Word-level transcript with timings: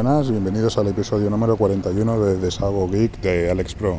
Buenas, 0.00 0.30
bienvenidos 0.30 0.78
al 0.78 0.86
episodio 0.86 1.28
número 1.28 1.56
41 1.56 2.20
de 2.20 2.36
Desago 2.36 2.88
Geek 2.88 3.20
de 3.20 3.50
Alex 3.50 3.74
Pro. 3.74 3.98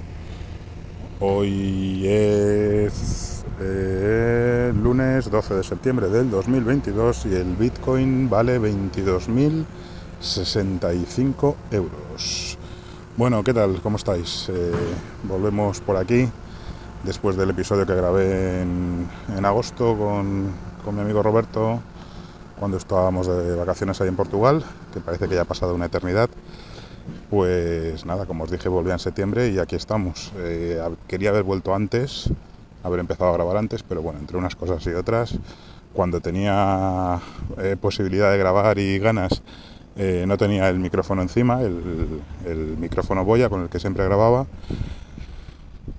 Hoy 1.19 2.07
es 2.07 3.43
eh, 3.59 4.71
lunes 4.81 5.29
12 5.29 5.55
de 5.55 5.63
septiembre 5.65 6.07
del 6.07 6.31
2022 6.31 7.25
y 7.25 7.35
el 7.35 7.53
Bitcoin 7.57 8.29
vale 8.29 8.61
22.065 8.61 11.55
euros. 11.71 12.57
Bueno, 13.17 13.43
¿qué 13.43 13.53
tal? 13.53 13.81
¿Cómo 13.81 13.97
estáis? 13.97 14.47
Eh, 14.47 14.71
volvemos 15.23 15.81
por 15.81 15.97
aquí 15.97 16.29
después 17.03 17.35
del 17.35 17.49
episodio 17.49 17.85
que 17.85 17.95
grabé 17.95 18.61
en, 18.61 19.09
agosto 19.43 19.97
con, 19.97 20.53
con 20.85 20.95
mi 20.95 21.01
amigo 21.01 21.21
Roberto 21.21 21.81
cuando 22.59 22.77
estábamos 22.77 23.27
de 23.27 23.55
vacaciones 23.55 23.99
ahí 24.01 24.09
en 24.09 24.15
Portugal, 24.15 24.63
que 24.93 24.99
parece 24.99 25.27
que 25.27 25.35
ya 25.35 25.41
ha 25.41 25.45
pasado 25.45 25.73
una 25.73 25.85
eternidad. 25.85 26.29
Pues 27.29 28.05
nada, 28.05 28.25
como 28.25 28.43
os 28.43 28.51
dije, 28.51 28.69
volví 28.69 28.91
en 28.91 28.99
septiembre 28.99 29.49
y 29.49 29.59
aquí 29.59 29.75
estamos. 29.75 30.31
Eh, 30.37 30.81
quería 31.07 31.29
haber 31.29 31.43
vuelto 31.43 31.73
antes, 31.73 32.29
haber 32.83 32.99
empezado 32.99 33.29
a 33.29 33.33
grabar 33.33 33.57
antes, 33.57 33.81
pero 33.83 34.01
bueno, 34.01 34.19
entre 34.19 34.37
unas 34.37 34.55
cosas 34.55 34.85
y 34.85 34.89
otras, 34.89 35.37
cuando 35.93 36.19
tenía 36.19 37.19
eh, 37.57 37.77
posibilidad 37.79 38.31
de 38.31 38.37
grabar 38.37 38.77
y 38.77 38.99
ganas, 38.99 39.41
eh, 39.95 40.25
no 40.27 40.37
tenía 40.37 40.69
el 40.69 40.79
micrófono 40.79 41.21
encima, 41.21 41.61
el, 41.61 42.21
el 42.45 42.77
micrófono 42.77 43.25
boya 43.25 43.49
con 43.49 43.63
el 43.63 43.69
que 43.69 43.79
siempre 43.79 44.05
grababa 44.05 44.45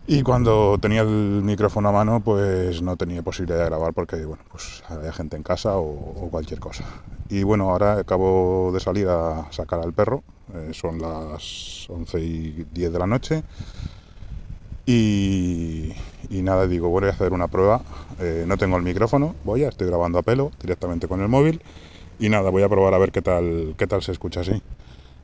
y 0.07 0.23
cuando 0.23 0.79
tenía 0.81 1.03
el 1.03 1.43
micrófono 1.43 1.91
a 1.91 1.93
mano, 1.93 2.21
pues 2.21 2.83
no 2.83 2.97
tenía 2.97 3.23
posibilidad 3.23 3.61
de 3.61 3.67
grabar 3.67 3.93
porque, 3.93 4.17
bueno, 4.25 4.43
pues 4.51 4.83
había 4.89 5.13
gente 5.13 5.37
en 5.37 5.43
casa 5.43 5.77
o, 5.77 6.29
cualquier 6.31 6.59
cosa. 6.59 6.85
Y 7.29 7.43
bueno, 7.45 7.71
ahora 7.71 8.01
acabo 8.01 8.71
de 8.73 8.81
salir 8.81 9.09
a 9.09 9.47
sacar 9.53 9.81
al 9.81 9.93
perro, 9.93 10.25
eh, 10.55 10.71
son 10.73 11.01
las 11.01 11.87
11 11.89 12.21
y 12.21 12.67
10 12.73 12.93
de 12.93 12.99
la 12.99 13.07
noche. 13.07 13.43
Y, 14.87 15.95
nada, 16.29 16.67
digo, 16.67 16.89
voy 16.89 17.05
a 17.05 17.11
hacer 17.11 17.33
una 17.33 17.47
prueba. 17.47 17.81
Eh, 18.19 18.45
no 18.49 18.57
tengo 18.57 18.77
el 18.77 18.83
micrófono, 18.83 19.37
voy 19.45 19.63
a, 19.63 19.69
estoy 19.69 19.87
grabando 19.87 20.19
a 20.19 20.23
pelo 20.23 20.51
directamente 20.61 21.07
con 21.07 21.21
el 21.21 21.29
móvil. 21.29 21.63
Y 22.19 22.29
nada, 22.29 22.51
voy 22.51 22.65
a 22.65 22.69
probar 22.69 22.95
a 22.95 22.99
ver 22.99 23.13
qué 23.13 23.23
tal, 23.23 23.75
qué 23.79 23.87
tal 23.87 24.03
se 24.03 24.11
escucha 24.11 24.41
así. 24.41 24.61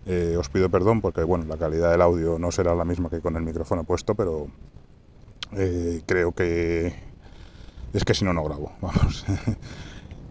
Eh, 0.08 0.36
os 0.38 0.48
pido 0.48 0.70
perdón 0.70 1.00
porque 1.00 1.24
bueno, 1.24 1.44
la 1.46 1.56
calidad 1.56 1.90
del 1.90 2.00
audio 2.00 2.38
no 2.38 2.52
será 2.52 2.76
la 2.76 2.84
misma 2.84 3.10
que 3.10 3.20
con 3.20 3.36
el 3.36 3.42
micrófono 3.42 3.82
puesto, 3.82 4.14
pero 4.14 4.46
eh, 5.52 6.00
creo 6.06 6.30
que 6.30 6.94
es 7.92 8.04
que 8.04 8.14
si 8.14 8.24
no 8.24 8.32
no 8.32 8.44
grabo, 8.44 8.70
vamos. 8.80 9.26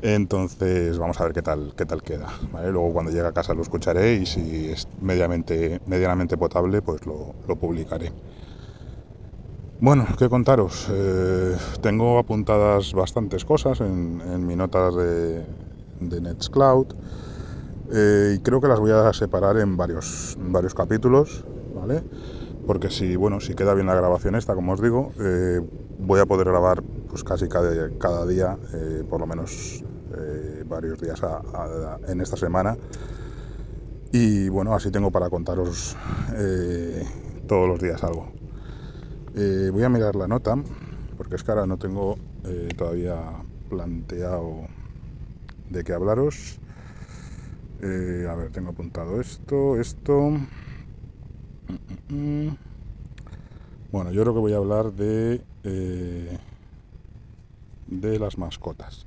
Entonces 0.01 0.97
vamos 0.97 1.19
a 1.19 1.25
ver 1.25 1.33
qué 1.33 1.41
tal 1.41 1.73
qué 1.75 1.85
tal 1.85 2.03
queda. 2.03 2.27
Luego 2.53 2.93
cuando 2.93 3.11
llegue 3.11 3.27
a 3.27 3.33
casa 3.33 3.53
lo 3.53 3.63
escucharé 3.63 4.13
y 4.13 4.25
si 4.25 4.69
es 4.69 4.87
medianamente, 5.01 5.81
medianamente 5.87 6.37
potable 6.37 6.81
pues 6.81 7.05
lo, 7.05 7.33
publicaré. 7.57 8.13
Bueno, 9.81 10.07
¿qué 10.17 10.29
contaros? 10.29 10.87
Eh, 10.89 11.57
tengo 11.81 12.17
apuntadas 12.17 12.93
bastantes 12.93 13.43
cosas 13.43 13.81
en, 13.81 14.47
mi 14.47 14.55
notas 14.55 14.95
de, 14.95 15.45
de 15.99 16.21
Nextcloud. 16.21 16.93
Eh, 17.91 18.35
y 18.37 18.39
creo 18.39 18.61
que 18.61 18.67
las 18.67 18.79
voy 18.79 18.91
a 18.91 19.11
separar 19.13 19.57
en 19.57 19.77
varios, 19.77 20.37
varios 20.39 20.73
capítulos, 20.73 21.45
¿vale? 21.75 22.03
Porque 22.65 22.89
si, 22.89 23.15
bueno, 23.15 23.39
si 23.39 23.53
queda 23.53 23.73
bien 23.73 23.87
la 23.87 23.95
grabación 23.95 24.35
esta, 24.35 24.55
como 24.55 24.73
os 24.73 24.81
digo, 24.81 25.11
eh, 25.19 25.61
voy 25.99 26.19
a 26.19 26.25
poder 26.25 26.47
grabar 26.47 26.81
pues 27.09 27.23
casi 27.23 27.47
cada, 27.47 27.89
cada 27.99 28.25
día, 28.25 28.57
eh, 28.73 29.03
por 29.07 29.19
lo 29.19 29.27
menos 29.27 29.83
varios 30.65 31.01
días 31.01 31.21
en 32.07 32.21
esta 32.21 32.37
semana. 32.37 32.77
Y 34.13 34.47
bueno, 34.47 34.73
así 34.73 34.89
tengo 34.89 35.11
para 35.11 35.29
contaros 35.29 35.97
todos 37.47 37.67
los 37.67 37.81
días 37.81 38.01
algo. 38.01 38.31
voy 39.33 39.83
a 39.83 39.89
mirar 39.89 40.15
la 40.15 40.29
nota, 40.29 40.55
porque 41.17 41.35
es 41.35 41.43
que 41.43 41.51
ahora 41.51 41.67
no 41.67 41.77
tengo 41.77 42.15
todavía 42.77 43.17
planteado 43.69 44.61
de 45.69 45.83
qué 45.83 45.91
hablaros. 45.91 46.61
Eh, 47.81 48.27
a 48.29 48.35
ver, 48.35 48.51
tengo 48.51 48.69
apuntado 48.69 49.19
esto, 49.19 49.79
esto. 49.79 50.31
Bueno, 53.91 54.11
yo 54.11 54.21
creo 54.21 54.33
que 54.33 54.39
voy 54.39 54.53
a 54.53 54.57
hablar 54.57 54.93
de, 54.93 55.41
eh, 55.63 56.37
de 57.87 58.19
las 58.19 58.37
mascotas. 58.37 59.05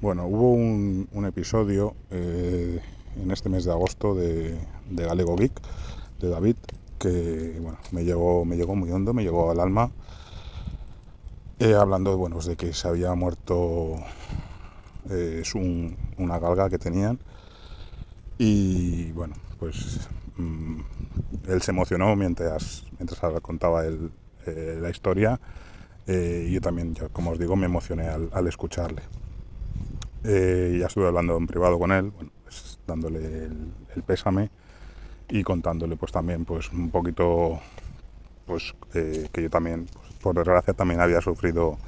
Bueno, 0.00 0.26
hubo 0.26 0.52
un, 0.52 1.24
episodio 1.26 1.94
eh, 2.10 2.80
en 3.16 3.30
este 3.30 3.48
mes 3.48 3.64
de 3.64 3.72
agosto 3.72 4.14
de, 4.14 4.58
de, 4.90 5.04
Galego 5.04 5.36
Geek, 5.36 5.58
de 6.20 6.28
David, 6.28 6.56
que 6.98 7.58
bueno, 7.60 7.78
me 7.92 8.04
llegó, 8.04 8.44
me 8.44 8.56
llegó 8.56 8.74
muy 8.74 8.90
hondo, 8.90 9.14
me 9.14 9.22
llegó 9.22 9.50
al 9.50 9.60
alma, 9.60 9.90
hablando 11.78 12.16
bueno, 12.18 12.38
de 12.40 12.56
que 12.56 12.74
se 12.74 12.88
había 12.88 13.14
muerto 13.14 13.96
es 15.08 15.54
una 15.54 16.38
galga 16.38 16.68
que 16.68 16.78
tenían 16.78 17.18
y 18.38 19.12
bueno, 19.12 19.34
pues 19.58 20.08
mm, 20.36 20.80
él 21.48 21.62
se 21.62 21.70
emocionó 21.70 22.14
mientras, 22.16 22.84
mientras 22.98 23.20
contaba 23.40 23.84
eh, 23.86 24.78
la 24.80 24.90
historia 24.90 25.40
eh, 26.06 26.46
y 26.48 26.52
yo 26.52 26.60
también, 26.60 26.94
como 27.12 27.30
os 27.30 27.38
digo, 27.38 27.56
me 27.56 27.66
emocioné 27.66 28.08
al, 28.08 28.46
escucharle. 28.46 29.02
Eh, 30.24 30.76
ya 30.80 30.86
estuve 30.86 31.06
hablando 31.06 31.36
en 31.36 31.46
privado 31.46 31.78
con 31.78 31.92
él, 31.92 32.12
pues, 32.44 32.78
dándole 32.86 33.46
el, 33.46 34.02
pésame 34.06 34.50
y 35.28 35.42
contándole 35.42 35.96
pues 35.96 36.12
también 36.12 36.44
pues 36.44 36.70
un 36.70 36.90
poquito 36.90 37.58
pues 38.46 38.74
que 38.92 39.42
yo 39.42 39.50
también 39.50 39.86
pues, 39.92 40.06
por 40.22 40.36
desgracia 40.36 40.74
también 40.74 41.00
había 41.00 41.20
sufrido 41.20 41.78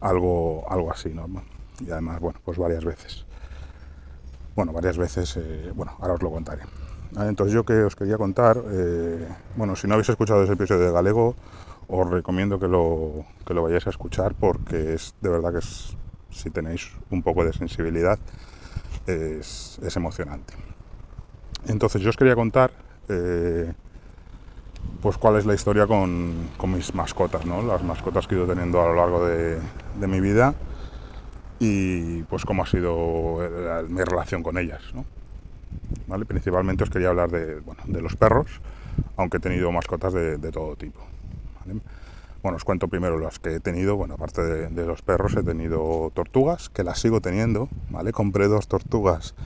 algo 0.00 0.64
algo 0.70 0.90
así 0.90 1.10
¿no? 1.10 1.28
y 1.80 1.90
además 1.90 2.20
bueno 2.20 2.40
pues 2.42 2.56
varias 2.56 2.84
veces 2.84 3.26
bueno, 4.54 4.72
varias 4.72 4.98
veces, 4.98 5.36
eh, 5.36 5.72
bueno, 5.74 5.92
ahora 6.00 6.14
os 6.14 6.22
lo 6.22 6.30
contaré. 6.30 6.62
Entonces 7.16 7.52
yo 7.52 7.64
que 7.64 7.74
os 7.82 7.94
quería 7.94 8.16
contar, 8.16 8.62
eh, 8.70 9.28
bueno, 9.56 9.76
si 9.76 9.86
no 9.86 9.94
habéis 9.94 10.08
escuchado 10.08 10.42
ese 10.42 10.54
episodio 10.54 10.86
de 10.86 10.92
Galego, 10.92 11.34
os 11.88 12.08
recomiendo 12.08 12.58
que 12.58 12.68
lo, 12.68 13.24
que 13.46 13.52
lo 13.52 13.62
vayáis 13.62 13.86
a 13.86 13.90
escuchar 13.90 14.34
porque 14.34 14.94
es 14.94 15.14
de 15.20 15.28
verdad 15.28 15.52
que 15.52 15.58
es, 15.58 15.94
si 16.30 16.48
tenéis 16.50 16.90
un 17.10 17.22
poco 17.22 17.44
de 17.44 17.52
sensibilidad, 17.52 18.18
es, 19.06 19.78
emocionante. 19.94 20.54
Entonces 21.66 22.00
yo 22.00 22.10
os 22.10 22.16
quería 22.16 22.34
contar 22.34 22.70
eh, 23.08 23.72
pues 25.02 25.18
cuál 25.18 25.36
es 25.36 25.44
la 25.44 25.54
historia 25.54 25.86
con, 25.86 26.48
mis 26.66 26.94
mascotas, 26.94 27.44
¿no? 27.44 27.62
las 27.62 27.82
mascotas 27.82 28.26
que 28.26 28.34
he 28.34 28.38
ido 28.38 28.46
teniendo 28.46 28.80
a 28.80 28.86
lo 28.86 28.94
largo 28.94 29.26
de, 29.26 29.58
de 30.00 30.06
mi 30.06 30.20
vida 30.20 30.54
y 31.64 32.24
pues 32.24 32.44
cómo 32.44 32.64
ha 32.64 32.66
sido 32.66 33.38
eh, 33.40 33.84
mi 33.88 34.02
relación 34.02 34.42
con 34.42 34.58
ellas. 34.58 34.82
¿no? 34.94 35.04
¿Vale? 36.08 36.24
Principalmente 36.24 36.82
os 36.82 36.90
quería 36.90 37.10
hablar 37.10 37.30
de, 37.30 37.60
bueno, 37.60 37.82
de 37.86 38.02
los 38.02 38.16
perros, 38.16 38.60
aunque 39.16 39.36
he 39.36 39.40
tenido 39.40 39.70
mascotas 39.70 40.12
de, 40.12 40.38
todo 40.50 40.74
tipo. 40.74 40.98
Bueno, 42.42 42.56
os 42.56 42.64
cuento 42.64 42.88
primero 42.88 43.16
las 43.20 43.38
que 43.38 43.54
he 43.54 43.60
tenido. 43.60 43.94
Bueno, 43.94 44.14
aparte 44.14 44.42
de, 44.42 44.86
los 44.86 45.02
perros, 45.02 45.36
he 45.36 45.44
tenido 45.44 46.10
tortugas, 46.14 46.68
que 46.68 46.82
las 46.82 47.00
sigo 47.00 47.20
teniendo. 47.20 47.68
¿vale? 47.90 48.10
Compré 48.10 48.48
dos 48.48 48.66
tortugas, 48.66 49.36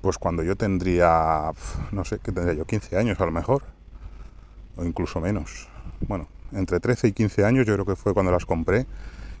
pues 0.00 0.16
cuando 0.16 0.42
yo 0.42 0.56
tendría, 0.56 1.52
no 1.90 2.04
sé, 2.06 2.18
que 2.18 2.32
tendría 2.32 2.54
yo 2.54 2.64
15 2.64 2.96
años 2.96 3.20
a 3.20 3.26
lo 3.26 3.30
mejor, 3.30 3.62
o 4.78 4.86
incluso 4.86 5.20
menos. 5.20 5.68
Bueno, 6.08 6.28
entre 6.52 6.80
13 6.80 7.08
y 7.08 7.12
15 7.12 7.44
años 7.44 7.66
yo 7.66 7.74
creo 7.74 7.84
que 7.84 7.96
fue 7.96 8.14
cuando 8.14 8.32
las 8.32 8.46
compré 8.46 8.86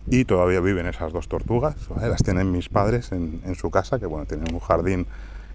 y 0.06 0.24
todavía 0.24 0.60
viven 0.60 0.86
esas 0.86 1.12
dos 1.12 1.28
tortugas, 1.28 1.76
las 2.00 2.22
tienen 2.22 2.50
mis 2.50 2.68
padres 2.68 3.12
en, 3.12 3.54
su 3.54 3.70
casa, 3.70 3.98
que 3.98 4.06
bueno, 4.06 4.26
tienen 4.26 4.52
un 4.52 4.60
jardín 4.60 5.06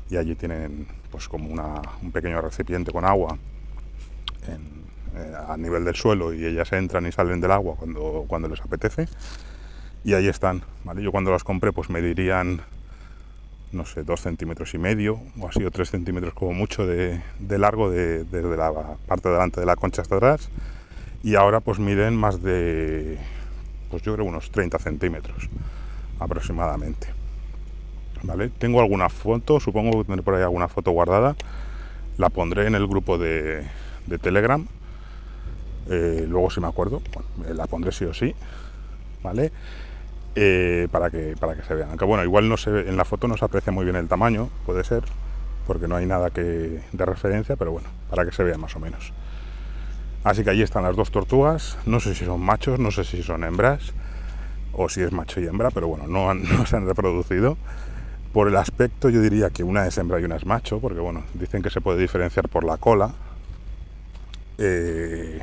y 0.10 0.18
allí 0.18 0.36
tienen 0.36 0.88
pues 1.12 1.28
como 1.28 1.50
un 1.50 2.12
pequeño 2.12 2.40
recipiente 2.42 2.92
con 2.92 3.04
agua 3.04 3.38
eh, 4.48 5.34
a 5.48 5.58
nivel 5.58 5.84
del 5.84 5.96
suelo 5.96 6.34
y 6.34 6.46
ellas 6.46 6.72
entran 6.74 7.06
y 7.08 7.12
salen 7.12 7.42
del 7.42 7.52
agua 7.52 7.76
cuando, 7.78 8.26
cuando 8.28 8.48
les 8.48 8.62
apetece. 8.62 9.08
Y 10.04 10.14
ahí 10.14 10.28
están. 10.28 10.62
Yo 10.98 11.12
cuando 11.12 11.32
las 11.32 11.44
compré 11.44 11.74
pues 11.74 11.90
me 11.90 12.02
dirían, 12.02 12.62
no 13.72 13.86
sé, 13.86 14.04
dos 14.04 14.22
centímetros 14.22 14.74
y 14.74 14.78
medio 14.78 15.20
o 15.40 15.48
así, 15.50 15.64
o 15.66 15.72
tres 15.72 15.90
centímetros 15.90 16.34
como 16.34 16.54
mucho 16.54 16.86
de, 16.86 17.22
largo 17.40 17.90
desde 17.90 18.56
la 18.56 18.72
parte 19.08 19.30
delante 19.30 19.60
de 19.60 19.66
la 19.66 19.76
concha 19.76 20.02
hasta 20.02 20.16
atrás. 20.16 20.50
Y 21.24 21.36
ahora 21.36 21.60
pues 21.60 21.80
miden 21.80 22.16
más 22.16 22.42
de 22.42 23.18
pues 23.90 24.04
yo 24.04 24.14
creo 24.14 24.26
unos 24.26 24.52
30 24.52 24.80
centímetros 24.80 25.50
aproximadamente. 26.20 27.08
¿Vale? 28.24 28.50
Tengo 28.50 28.82
alguna 28.82 29.10
foto, 29.10 29.60
supongo 29.60 30.00
que 30.00 30.06
tendré 30.06 30.24
por 30.24 30.36
ahí 30.36 30.42
alguna 30.42 30.68
foto 30.68 30.92
guardada. 30.92 31.36
La 32.18 32.30
pondré 32.30 32.66
en 32.66 32.76
el 32.76 32.88
grupo 32.88 33.18
de, 33.18 33.64
Telegram. 34.22 34.66
Eh, 35.90 36.26
luego 36.28 36.50
si 36.50 36.60
me 36.60 36.68
acuerdo, 36.68 37.02
la 37.54 37.68
pondré 37.68 37.92
sí 37.92 38.06
o 38.06 38.14
sí. 38.14 38.34
¿Vale? 39.24 39.52
Eh, 40.36 40.88
para, 40.92 41.10
que, 41.10 41.36
para 41.40 41.56
que 41.56 41.64
se 41.64 41.74
vean. 41.74 41.90
Aunque 41.90 42.06
bueno, 42.06 42.24
igual 42.24 42.48
no 42.48 42.58
se, 42.58 42.70
en 42.70 42.96
la 42.96 43.06
foto 43.06 43.28
no 43.28 43.38
se 43.38 43.46
aprecia 43.46 43.74
muy 43.74 43.86
bien 43.86 43.96
el 43.96 44.08
tamaño, 44.08 44.50
puede 44.66 44.84
ser. 44.84 45.04
porque 45.66 45.88
no 45.88 45.96
hay 45.96 46.06
nada 46.06 46.30
que, 46.30 46.80
de 46.92 47.06
referencia, 47.06 47.56
pero 47.56 47.72
bueno, 47.72 47.90
para 48.10 48.24
que 48.24 48.32
se 48.32 48.44
vea 48.44 48.58
más 48.58 48.76
o 48.76 48.80
menos. 48.80 49.12
Así 50.28 50.44
que 50.44 50.50
allí 50.50 50.62
están 50.62 50.84
las 50.84 50.98
dos 50.98 51.10
tortugas, 51.10 51.78
no 51.86 52.02
sé 52.02 52.14
si 52.14 52.26
son 52.26 52.42
machos, 52.42 52.80
no 52.80 52.92
sé 52.92 53.06
si 53.06 53.24
son 53.24 53.46
hembras, 53.46 53.94
o 54.74 54.90
si 54.90 55.02
es 55.02 55.14
macho 55.14 55.40
y 55.40 55.48
hembra, 55.48 55.72
pero 55.72 55.88
bueno, 55.88 56.06
no, 56.06 56.34
no 56.34 56.66
se 56.66 56.76
han 56.76 56.86
reproducido. 56.86 57.58
Por 58.34 58.50
el 58.50 58.58
aspecto 58.58 59.08
yo 59.08 59.22
diría 59.22 59.52
que 59.52 59.64
una 59.64 59.88
es 59.88 59.98
hembra 59.98 60.20
y 60.20 60.26
una 60.26 60.36
es 60.36 60.46
macho, 60.46 60.82
porque 60.82 61.00
bueno, 61.00 61.24
dicen 61.34 61.62
que 61.64 61.70
se 61.70 61.80
puede 61.80 62.02
diferenciar 62.02 62.50
por 62.50 62.66
la 62.66 62.76
cola. 62.76 63.14
Eh, 64.58 65.42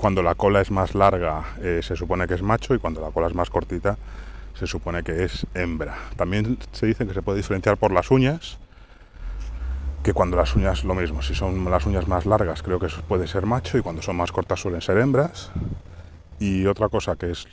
cuando 0.00 0.22
la 0.22 0.36
cola 0.36 0.62
es 0.62 0.70
más 0.70 0.94
larga 0.94 1.44
eh, 1.60 1.80
se 1.82 1.94
supone 1.94 2.26
que 2.26 2.34
es 2.34 2.42
macho 2.42 2.74
y 2.74 2.78
cuando 2.78 3.02
la 3.02 3.10
cola 3.10 3.26
es 3.26 3.34
más 3.34 3.50
cortita 3.50 3.98
se 4.58 4.66
supone 4.66 5.02
que 5.02 5.24
es 5.24 5.46
hembra. 5.52 5.98
También 6.16 6.56
se 6.72 6.86
dice 6.86 7.06
que 7.06 7.12
se 7.12 7.20
puede 7.20 7.36
diferenciar 7.36 7.76
por 7.76 7.92
las 7.92 8.10
uñas, 8.10 8.58
que 10.02 10.12
cuando 10.12 10.36
las 10.36 10.56
uñas 10.56 10.84
lo 10.84 10.94
mismo, 10.94 11.22
si 11.22 11.34
son 11.34 11.70
las 11.70 11.86
uñas 11.86 12.08
más 12.08 12.26
largas 12.26 12.62
creo 12.62 12.80
que 12.80 12.88
puede 13.06 13.28
ser 13.28 13.46
macho 13.46 13.78
y 13.78 13.82
cuando 13.82 14.02
son 14.02 14.16
más 14.16 14.32
cortas 14.32 14.60
suelen 14.60 14.80
ser 14.80 14.98
hembras. 14.98 15.50
Y 16.40 16.66
otra 16.66 16.88
cosa 16.88 17.14
que 17.14 17.30
es 17.30 17.46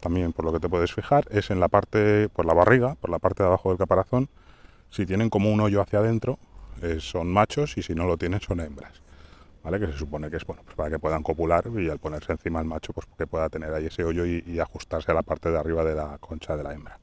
también 0.00 0.32
por 0.32 0.44
lo 0.44 0.52
que 0.52 0.58
te 0.58 0.68
puedes 0.68 0.92
fijar 0.92 1.24
es 1.30 1.50
en 1.50 1.60
la 1.60 1.68
parte, 1.68 2.28
por 2.28 2.46
la 2.46 2.52
barriga, 2.52 2.96
por 2.96 3.10
la 3.10 3.18
parte 3.18 3.42
de 3.42 3.48
abajo 3.48 3.68
del 3.68 3.78
caparazón, 3.78 4.28
si 4.90 5.06
tienen 5.06 5.30
como 5.30 5.50
un 5.50 5.60
hoyo 5.60 5.80
hacia 5.80 6.00
adentro, 6.00 6.38
eh, 6.82 6.98
son 7.00 7.32
machos 7.32 7.78
y 7.78 7.82
si 7.82 7.94
no 7.94 8.04
lo 8.06 8.16
tienen 8.16 8.40
son 8.40 8.60
hembras. 8.60 8.92
¿Vale? 9.62 9.80
Que 9.80 9.86
se 9.86 9.96
supone 9.96 10.28
que 10.28 10.36
es 10.36 10.44
bueno, 10.44 10.62
pues 10.62 10.76
para 10.76 10.90
que 10.90 10.98
puedan 10.98 11.22
copular 11.22 11.64
y 11.78 11.88
al 11.88 11.98
ponerse 11.98 12.32
encima 12.32 12.60
el 12.60 12.66
macho, 12.66 12.92
pues 12.92 13.06
que 13.16 13.26
pueda 13.26 13.48
tener 13.48 13.72
ahí 13.72 13.86
ese 13.86 14.04
hoyo 14.04 14.26
y, 14.26 14.60
ajustarse 14.60 15.10
a 15.10 15.14
la 15.14 15.22
parte 15.22 15.50
de 15.50 15.58
arriba 15.58 15.84
de 15.84 15.94
la 15.94 16.18
concha 16.18 16.54
de 16.54 16.64
la 16.64 16.74
hembra, 16.74 16.98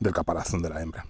del 0.00 0.14
caparazón 0.14 0.62
de 0.62 0.70
la 0.70 0.80
hembra. 0.80 1.04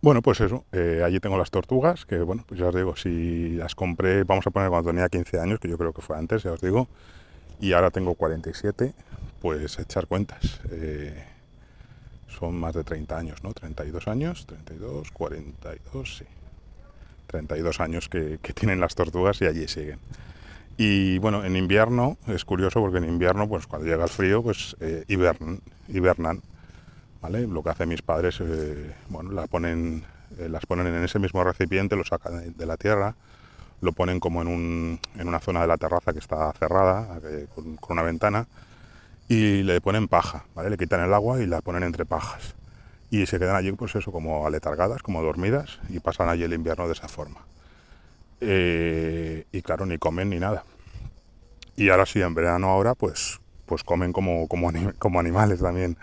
Bueno, 0.00 0.22
pues 0.22 0.40
eso, 0.40 0.64
eh, 0.70 1.02
allí 1.04 1.18
tengo 1.18 1.36
las 1.36 1.50
tortugas, 1.50 2.06
que 2.06 2.18
bueno, 2.20 2.44
pues 2.46 2.60
ya 2.60 2.68
os 2.68 2.74
digo, 2.74 2.94
si 2.94 3.50
las 3.56 3.74
compré, 3.74 4.22
vamos 4.22 4.46
a 4.46 4.50
poner 4.50 4.68
cuando 4.68 4.90
tenía 4.90 5.08
15 5.08 5.40
años, 5.40 5.58
que 5.58 5.68
yo 5.68 5.76
creo 5.76 5.92
que 5.92 6.02
fue 6.02 6.16
antes, 6.16 6.44
ya 6.44 6.52
os 6.52 6.60
digo, 6.60 6.86
y 7.60 7.72
ahora 7.72 7.90
tengo 7.90 8.14
47, 8.14 8.94
pues 9.40 9.78
echar 9.78 10.06
cuentas. 10.06 10.60
Eh, 10.70 11.24
son 12.28 12.54
más 12.60 12.74
de 12.74 12.84
30 12.84 13.18
años, 13.18 13.42
¿no? 13.42 13.52
32 13.52 14.06
años, 14.06 14.46
32, 14.46 15.10
42, 15.10 16.16
sí. 16.18 16.24
32 17.26 17.80
años 17.80 18.08
que, 18.08 18.38
tienen 18.54 18.80
las 18.80 18.94
tortugas 18.94 19.40
y 19.42 19.46
allí 19.46 19.68
siguen. 19.68 19.98
Y 20.76 21.18
bueno, 21.18 21.44
en 21.44 21.56
invierno 21.56 22.16
es 22.26 22.44
curioso 22.44 22.80
porque 22.80 22.98
en 22.98 23.04
invierno, 23.04 23.48
pues 23.48 23.66
cuando 23.66 23.88
llega 23.88 24.04
el 24.04 24.10
frío, 24.10 24.42
pues 24.42 24.76
eh, 24.80 25.04
hibernan, 25.08 26.42
Lo 27.22 27.62
que 27.62 27.70
hacen 27.70 27.88
mis 27.88 28.02
padres, 28.02 28.38
eh, 28.40 28.94
bueno, 29.08 29.46
ponen, 29.48 30.04
las 30.38 30.64
ponen 30.66 30.86
en 30.86 31.04
ese 31.04 31.18
mismo 31.18 31.42
recipiente, 31.44 31.96
lo 31.96 32.04
sacan 32.04 32.54
de 32.56 32.66
la 32.66 32.76
tierra, 32.76 33.14
lo 33.80 33.92
ponen 33.92 34.20
como 34.20 34.42
en, 34.42 34.48
un, 34.48 35.00
en 35.16 35.28
una 35.28 35.40
zona 35.40 35.60
de 35.62 35.66
la 35.66 35.76
terraza 35.76 36.12
que 36.12 36.18
está 36.18 36.52
cerrada, 36.52 37.20
eh, 37.24 37.46
con, 37.54 37.78
una 37.88 38.02
ventana, 38.02 38.46
y 39.28 39.62
le 39.62 39.80
ponen 39.80 40.08
paja, 40.08 40.44
¿vale? 40.54 40.70
Le 40.70 40.78
quitan 40.78 41.00
el 41.00 41.12
agua 41.12 41.40
y 41.40 41.46
la 41.46 41.60
ponen 41.60 41.82
entre 41.82 42.06
pajas. 42.06 42.54
Y 43.10 43.26
se 43.26 43.38
quedan 43.38 43.56
allí, 43.56 43.72
pues 43.72 43.94
eso, 43.94 44.12
como 44.12 44.46
aletargadas, 44.46 45.02
como 45.02 45.22
dormidas, 45.22 45.80
y 45.88 46.00
pasan 46.00 46.28
allí 46.28 46.44
el 46.44 46.52
invierno 46.52 46.86
de 46.86 46.92
esa 46.92 47.08
forma. 47.08 47.40
Eh, 48.40 49.44
y 49.52 49.62
claro, 49.62 49.86
ni 49.86 49.98
comen 49.98 50.30
ni 50.30 50.38
nada. 50.38 50.64
Y 51.76 51.90
ahora 51.90 52.06
sí, 52.06 52.20
en 52.20 52.34
verano 52.34 52.68
ahora, 52.68 52.94
pues, 52.94 53.40
pues 53.66 53.84
comen 53.84 54.12
como, 54.12 54.48
como, 54.48 54.70
como 54.98 55.20
animales 55.20 55.60
también. 55.60 55.96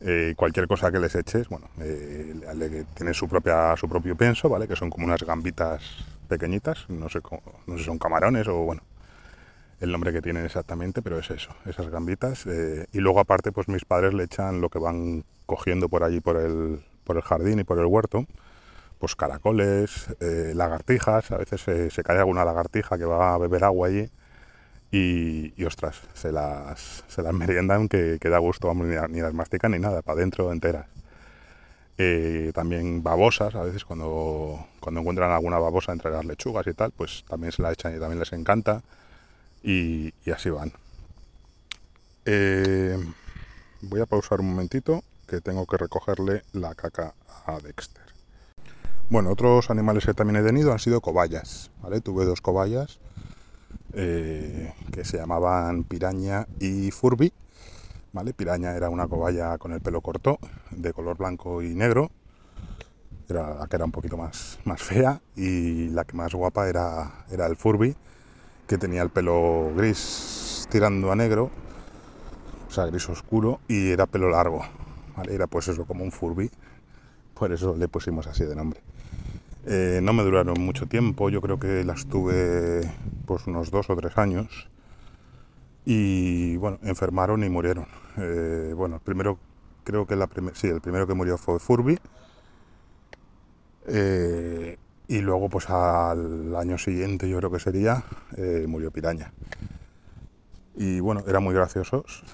Eh, 0.00 0.34
cualquier 0.36 0.68
cosa 0.68 0.92
que 0.92 1.00
les 1.00 1.14
eches, 1.16 1.48
bueno, 1.48 1.68
tiene 2.94 3.14
su, 3.14 3.26
propia, 3.28 3.76
su 3.76 3.88
propio 3.88 4.16
pienso, 4.16 4.48
¿vale? 4.48 4.68
Que 4.68 4.76
son 4.76 4.90
como 4.90 5.06
unas 5.06 5.22
gambitas 5.24 5.82
pequeñitas, 6.28 6.88
no 6.88 7.08
sé, 7.08 7.18
no 7.66 7.74
sé 7.74 7.78
si 7.78 7.84
son 7.84 7.98
camarones 7.98 8.46
o 8.46 8.58
bueno, 8.58 8.82
el 9.80 9.90
nombre 9.90 10.12
que 10.12 10.22
tienen 10.22 10.44
exactamente, 10.44 11.02
pero 11.02 11.18
es 11.18 11.30
eso, 11.30 11.50
esas 11.66 11.88
gambitas. 11.88 12.46
Eh, 12.46 12.86
y 12.92 12.98
luego 12.98 13.18
aparte, 13.18 13.50
pues 13.50 13.68
mis 13.68 13.84
padres 13.84 14.14
le 14.14 14.24
echan 14.24 14.60
lo 14.60 14.70
que 14.70 14.78
van 14.78 15.24
cogiendo 15.46 15.88
por 15.88 16.04
allí, 16.04 16.20
por 16.20 16.36
el, 16.36 16.84
por 17.04 17.16
el 17.16 17.22
jardín 17.22 17.58
y 17.58 17.64
por 17.64 17.78
el 17.78 17.86
huerto, 17.86 18.24
pues 18.98 19.16
caracoles, 19.16 20.08
eh, 20.20 20.52
lagartijas, 20.54 21.30
a 21.32 21.38
veces 21.38 21.60
se, 21.92 22.02
cae 22.02 22.18
alguna 22.18 22.44
lagartija 22.44 22.98
que 22.98 23.04
va 23.04 23.34
a 23.34 23.38
beber 23.38 23.64
agua 23.64 23.88
allí 23.88 24.10
y, 24.90 25.64
ostras, 25.64 26.00
se 26.14 26.32
las, 26.32 27.04
se 27.08 27.22
las 27.22 27.34
meriendan 27.34 27.88
que, 27.88 28.18
que 28.20 28.28
da 28.28 28.38
gusto, 28.38 28.72
ni, 28.74 28.96
ni 29.10 29.20
las 29.20 29.34
mastican 29.34 29.72
ni 29.72 29.78
nada, 29.78 30.02
para 30.02 30.18
adentro 30.18 30.52
enteras. 30.52 30.86
Eh, 32.00 32.52
también 32.54 33.02
babosas, 33.02 33.56
a 33.56 33.64
veces 33.64 33.84
cuando, 33.84 34.66
cuando 34.78 35.00
encuentran 35.00 35.32
alguna 35.32 35.58
babosa 35.58 35.92
entre 35.92 36.12
las 36.12 36.24
lechugas 36.24 36.64
y 36.68 36.72
tal, 36.72 36.92
pues 36.92 37.24
también 37.28 37.52
se 37.52 37.60
la 37.60 37.72
echan 37.72 37.96
y 37.96 37.98
también 37.98 38.20
les 38.20 38.32
encanta 38.32 38.82
y, 39.64 40.14
así 40.32 40.48
van. 40.48 40.72
Eh, 42.24 42.96
voy 43.82 44.00
a 44.00 44.06
pausar 44.06 44.40
un 44.40 44.50
momentito 44.50 45.02
que 45.26 45.40
tengo 45.40 45.66
que 45.66 45.76
recogerle 45.76 46.44
la 46.52 46.74
caca 46.76 47.14
a 47.46 47.58
Dexter. 47.58 48.04
Bueno, 49.10 49.30
otros 49.30 49.68
animales 49.70 50.06
que 50.06 50.14
también 50.14 50.36
he 50.42 50.46
tenido 50.46 50.70
han 50.72 50.78
sido 50.78 51.00
cobayas, 51.00 51.70
¿vale? 51.82 52.00
Tuve 52.00 52.24
dos 52.24 52.40
cobayas 52.40 53.00
eh, 53.94 54.72
que 54.92 55.04
se 55.04 55.16
llamaban 55.16 55.84
Piraña 55.84 56.46
y 56.60 56.90
Furby 56.90 57.32
¿vale? 58.12 58.32
Piraña 58.32 58.74
era 58.74 58.90
una 58.90 59.06
cobaya 59.08 59.58
con 59.58 59.72
el 59.72 59.80
pelo 59.80 60.00
corto, 60.00 60.38
de 60.70 60.92
color 60.92 61.16
blanco 61.16 61.62
y 61.62 61.74
negro. 61.74 62.10
Era 63.28 63.54
la 63.54 63.66
que 63.66 63.76
era 63.76 63.84
un 63.84 63.92
poquito 63.92 64.16
más, 64.16 64.58
más 64.64 64.82
fea 64.82 65.20
y 65.36 65.88
la 65.90 66.04
que 66.04 66.16
más 66.16 66.34
guapa 66.34 66.68
era, 66.68 67.26
era 67.30 67.46
el 67.46 67.56
Furby, 67.56 67.94
que 68.66 68.78
tenía 68.78 69.02
el 69.02 69.10
pelo 69.10 69.70
gris 69.76 70.66
tirando 70.70 71.12
a 71.12 71.16
negro, 71.16 71.50
o 72.66 72.70
sea, 72.70 72.86
gris 72.86 73.08
oscuro, 73.08 73.60
y 73.68 73.90
era 73.90 74.06
pelo 74.06 74.30
largo, 74.30 74.62
Era 75.28 75.46
pues 75.46 75.68
eso, 75.68 75.84
como 75.84 76.04
un 76.04 76.12
Furby, 76.12 76.50
por 77.34 77.52
eso 77.52 77.76
le 77.76 77.88
pusimos 77.88 78.26
así 78.26 78.44
de 78.44 78.56
nombre. 78.56 78.80
Eh, 79.70 80.00
no 80.02 80.14
me 80.14 80.22
duraron 80.22 80.58
mucho 80.58 80.86
tiempo, 80.86 81.28
yo 81.28 81.42
creo 81.42 81.58
que 81.58 81.84
las 81.84 82.06
tuve 82.06 82.90
pues 83.26 83.46
unos 83.46 83.70
dos 83.70 83.90
o 83.90 83.96
tres 83.96 84.16
años 84.16 84.66
y 85.84 86.56
bueno, 86.56 86.78
enfermaron 86.82 87.44
y 87.44 87.50
murieron. 87.50 87.86
Eh, 88.16 88.72
bueno, 88.74 88.98
primero, 89.04 89.38
creo 89.84 90.06
que 90.06 90.16
la 90.16 90.26
sí, 90.54 90.68
el 90.68 90.80
primero 90.80 91.06
que 91.06 91.12
murió 91.12 91.36
fue 91.36 91.58
Furby. 91.58 91.98
Eh, 93.88 94.78
y 95.06 95.18
luego, 95.18 95.50
pues 95.50 95.68
al 95.68 96.56
año 96.56 96.78
siguiente, 96.78 97.28
yo 97.28 97.36
creo 97.36 97.50
que 97.50 97.60
sería, 97.60 98.04
murió 98.66 98.90
Piraña. 98.90 99.34
Y 100.76 101.00
bueno, 101.00 101.24
eran 101.26 101.42
muy 101.42 101.54
graciosos, 101.54 102.24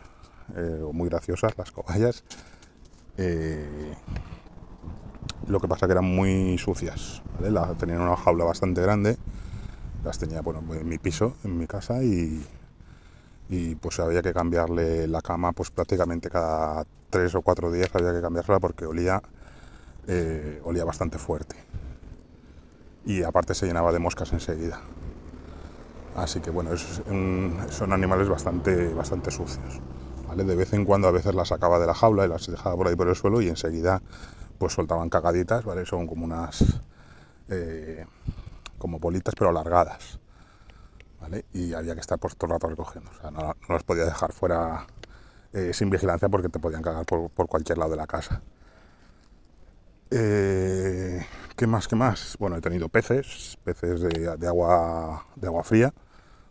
o 0.82 0.92
muy 0.92 1.08
graciosas 1.08 1.58
las 1.58 1.72
cobayas. 1.72 2.22
Lo 5.48 5.60
que 5.60 5.68
pasa 5.68 5.86
que 5.86 5.92
eran 5.92 6.04
muy 6.04 6.58
sucias, 6.58 7.22
tenían 7.78 8.00
una 8.00 8.16
jaula 8.16 8.44
bastante 8.44 8.80
grande, 8.82 9.16
las 10.04 10.18
tenía 10.18 10.40
bueno, 10.40 10.62
en 10.72 10.88
mi 10.88 10.98
piso, 10.98 11.34
en 11.44 11.58
mi 11.58 11.66
casa, 11.66 12.02
y, 12.02 12.44
pues 13.80 14.00
había 14.00 14.22
que 14.22 14.32
cambiarle 14.32 15.06
la 15.06 15.20
cama 15.20 15.52
pues 15.52 15.70
prácticamente 15.70 16.28
cada 16.28 16.84
tres 17.08 17.36
o 17.36 17.42
cuatro 17.42 17.70
días 17.70 17.88
había 17.92 18.12
que 18.12 18.20
cambiarla 18.20 18.58
porque 18.58 18.84
olía 18.84 19.22
eh, 20.08 20.60
olía 20.64 20.84
bastante 20.84 21.18
fuerte. 21.18 21.54
Y 23.06 23.22
aparte 23.22 23.54
se 23.54 23.66
llenaba 23.66 23.92
de 23.92 24.00
moscas 24.00 24.32
enseguida. 24.32 24.80
Así 26.16 26.40
que 26.40 26.50
bueno 26.50 26.70
son 26.76 27.92
animales 27.92 28.28
bastante 28.28 28.92
bastante 28.92 29.30
sucios 29.30 29.80
de 30.42 30.56
vez 30.56 30.72
en 30.72 30.84
cuando 30.84 31.06
a 31.06 31.12
veces 31.12 31.34
las 31.34 31.48
sacaba 31.48 31.78
de 31.78 31.86
la 31.86 31.94
jaula 31.94 32.24
y 32.24 32.28
las 32.28 32.46
dejaba 32.46 32.76
por 32.76 32.88
ahí 32.88 32.96
por 32.96 33.08
el 33.08 33.14
suelo 33.14 33.40
y 33.40 33.48
enseguida 33.48 34.02
pues 34.58 34.72
soltaban 34.72 35.08
cagaditas 35.08 35.64
vale 35.64 35.86
son 35.86 36.06
como 36.06 36.24
unas 36.24 36.80
eh, 37.48 38.06
como 38.78 38.98
bolitas 38.98 39.34
pero 39.36 39.50
alargadas 39.50 40.18
y 41.52 41.74
había 41.74 41.94
que 41.94 42.00
estar 42.00 42.18
por 42.18 42.34
todo 42.34 42.48
el 42.48 42.52
rato 42.52 42.68
recogiendo. 42.68 43.10
O 43.10 43.20
sea, 43.20 43.30
no, 43.30 43.54
los 43.68 43.82
podía 43.84 44.04
dejar 44.04 44.32
fuera 44.32 44.86
eh, 45.52 45.72
sin 45.72 45.90
vigilancia 45.90 46.28
porque 46.28 46.48
te 46.48 46.58
podían 46.58 46.82
cagar 46.82 47.06
por, 47.06 47.30
cualquier 47.48 47.78
lado 47.78 47.92
de 47.92 47.96
la 47.96 48.06
casa. 48.06 48.42
Eh, 50.10 51.24
¿Qué 51.56 51.66
más? 51.66 51.88
¿Qué 51.88 51.96
más? 51.96 52.36
Bueno, 52.38 52.56
he 52.56 52.60
tenido 52.60 52.88
peces, 52.88 53.58
peces 53.64 54.00
de, 54.00 54.46
agua, 54.46 55.24
de 55.34 55.46
agua 55.46 55.64
fría, 55.64 55.92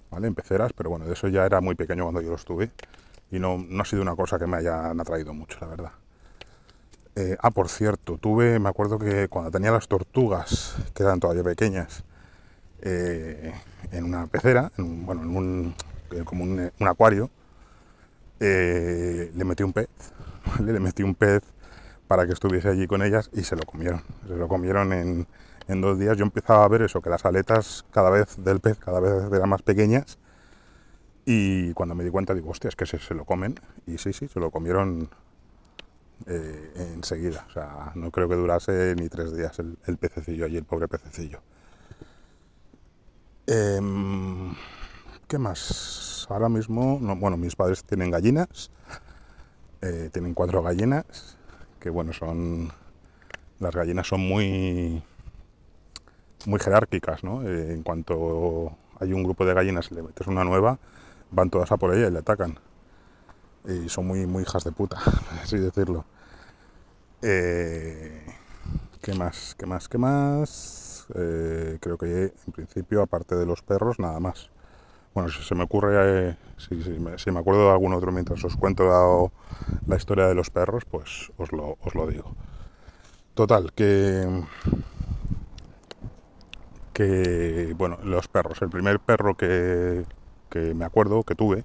¿vale? 0.09 0.27
En 0.27 0.35
peceras, 0.35 0.73
pero 0.73 0.89
bueno, 0.89 1.05
de 1.05 1.13
eso 1.13 1.27
ya 1.27 1.45
era 1.45 1.61
muy 1.61 1.75
pequeño 1.75 2.03
cuando 2.03 2.21
yo 2.21 2.31
los 2.31 2.45
tuve 2.45 2.71
y 3.31 3.39
no, 3.39 3.57
no 3.57 3.81
ha 3.81 3.85
sido 3.85 4.01
una 4.01 4.15
cosa 4.15 4.37
que 4.37 4.47
me 4.47 4.57
hayan 4.57 4.99
atraído 4.99 5.33
mucho, 5.33 5.57
la 5.61 5.67
verdad. 5.67 5.91
Eh, 7.15 7.37
ah, 7.41 7.51
por 7.51 7.69
cierto, 7.69 8.17
tuve, 8.17 8.57
me 8.59 8.69
acuerdo 8.69 8.97
que 8.97 9.27
cuando 9.27 9.51
tenía 9.51 9.71
las 9.71 9.87
tortugas, 9.87 10.75
que 10.95 11.03
eran 11.03 11.19
todavía 11.19 11.43
pequeñas, 11.43 12.03
eh, 12.81 13.53
en 13.91 14.05
una 14.05 14.25
pecera, 14.27 14.71
en, 14.77 15.05
bueno, 15.05 15.21
en 15.21 15.37
un, 15.37 15.75
como 16.25 16.43
un, 16.43 16.71
acuario, 16.79 17.29
eh, 18.39 19.31
le 19.35 19.45
metí 19.45 19.63
un 19.63 19.73
pez, 19.73 19.89
le 20.59 20.79
metí 20.79 21.03
un 21.03 21.13
pez 21.13 21.43
para 22.07 22.25
que 22.25 22.33
estuviese 22.33 22.69
allí 22.69 22.87
con 22.87 23.03
ellas 23.03 23.29
y 23.33 23.43
se 23.43 23.55
lo 23.55 23.63
comieron. 23.63 24.01
Se 24.27 24.35
lo 24.35 24.47
comieron 24.47 24.91
en, 24.91 25.27
en 25.67 25.81
dos 25.81 25.99
días. 25.99 26.17
Yo 26.17 26.25
empezaba 26.25 26.65
a 26.65 26.67
ver 26.67 26.81
eso, 26.81 27.01
que 27.01 27.09
las 27.09 27.25
aletas 27.25 27.85
cada 27.91 28.09
vez 28.09 28.43
del 28.43 28.59
pez 28.59 28.77
cada 28.79 28.99
vez 28.99 29.31
eran 29.31 29.49
más 29.49 29.61
pequeñas 29.61 30.17
y 31.25 31.73
cuando 31.73 31.95
me 31.95 32.03
di 32.03 32.09
cuenta 32.09 32.33
digo, 32.33 32.49
hostia, 32.49 32.69
es 32.69 32.75
que 32.75 32.85
se, 32.85 32.99
se 32.99 33.13
lo 33.13 33.23
comen 33.25 33.55
y 33.87 33.97
sí, 33.97 34.13
sí, 34.13 34.27
se 34.27 34.39
lo 34.39 34.51
comieron 34.51 35.09
eh, 36.25 36.91
enseguida. 36.95 37.45
O 37.49 37.51
sea, 37.51 37.91
no 37.95 38.11
creo 38.11 38.29
que 38.29 38.35
durase 38.35 38.95
ni 38.95 39.09
tres 39.09 39.35
días 39.35 39.57
el, 39.59 39.97
pececillo 39.97 40.45
allí, 40.45 40.57
el 40.57 40.63
pobre 40.63 40.87
pececillo. 40.87 41.41
Em, 43.45 44.53
¿Qué 45.27 45.37
más? 45.37 46.25
Ahora 46.29 46.49
mismo, 46.49 46.99
no, 47.01 47.15
bueno, 47.15 47.37
mis 47.37 47.55
padres 47.55 47.83
tienen 47.83 48.11
gallinas, 48.11 48.71
eh, 49.81 50.09
tienen 50.13 50.33
cuatro 50.33 50.63
gallinas, 50.63 51.37
que 51.79 51.89
bueno, 51.89 52.13
son, 52.13 52.71
las 53.59 53.75
gallinas 53.75 54.07
son 54.07 54.21
muy, 54.21 55.03
muy 56.45 56.59
jerárquicas, 56.59 57.23
¿no? 57.23 57.41
Eh, 57.43 57.73
en 57.73 57.83
cuanto 57.83 58.77
hay 58.99 59.11
un 59.11 59.23
grupo 59.23 59.45
de 59.45 59.53
gallinas 59.53 59.91
y 59.91 59.95
le 59.95 60.03
metes 60.03 60.27
una 60.27 60.43
nueva, 60.43 60.79
van 61.31 61.49
todas 61.49 61.71
a 61.71 61.77
por 61.77 61.93
ella 61.93 62.07
y 62.07 62.11
le 62.11 62.19
atacan. 62.19 62.57
Y 63.65 63.89
son 63.89 64.07
muy, 64.07 64.25
muy 64.25 64.43
hijas 64.43 64.63
de 64.63 64.71
puta, 64.71 64.97
así 65.41 65.57
decirlo. 65.57 66.05
Eh, 67.21 68.25
¿Qué 69.01 69.13
más? 69.13 69.55
¿Qué 69.57 69.65
más? 69.65 69.87
¿Qué 69.87 69.97
más? 69.97 71.05
Eh, 71.15 71.77
creo 71.81 71.97
que 71.97 72.33
en 72.47 72.53
principio, 72.53 73.01
aparte 73.01 73.35
de 73.35 73.45
los 73.45 73.61
perros, 73.61 73.99
nada 73.99 74.19
más. 74.19 74.49
Bueno, 75.13 75.29
si 75.29 75.43
se 75.43 75.55
me 75.55 75.63
ocurre, 75.63 76.29
eh, 76.29 76.35
si, 76.57 76.75
me 77.31 77.39
acuerdo 77.39 77.65
de 77.65 77.71
algún 77.71 77.93
otro 77.93 78.11
mientras 78.11 78.43
os 78.43 78.57
cuento 78.57 78.85
la, 78.85 79.29
la 79.87 79.95
historia 79.95 80.27
de 80.27 80.35
los 80.35 80.49
perros, 80.49 80.85
pues 80.85 81.31
os 81.37 81.51
lo, 81.51 81.77
os 81.81 81.95
lo 81.95 82.07
digo. 82.07 82.35
Total, 83.35 83.71
que 83.73 84.27
que, 86.93 87.73
bueno, 87.75 87.97
los 88.03 88.27
perros. 88.27 88.61
El 88.61 88.69
primer 88.69 88.99
perro 88.99 89.35
que, 89.35 90.05
que 90.49 90.73
me 90.73 90.85
acuerdo 90.85 91.23
que 91.23 91.35
tuve 91.35 91.63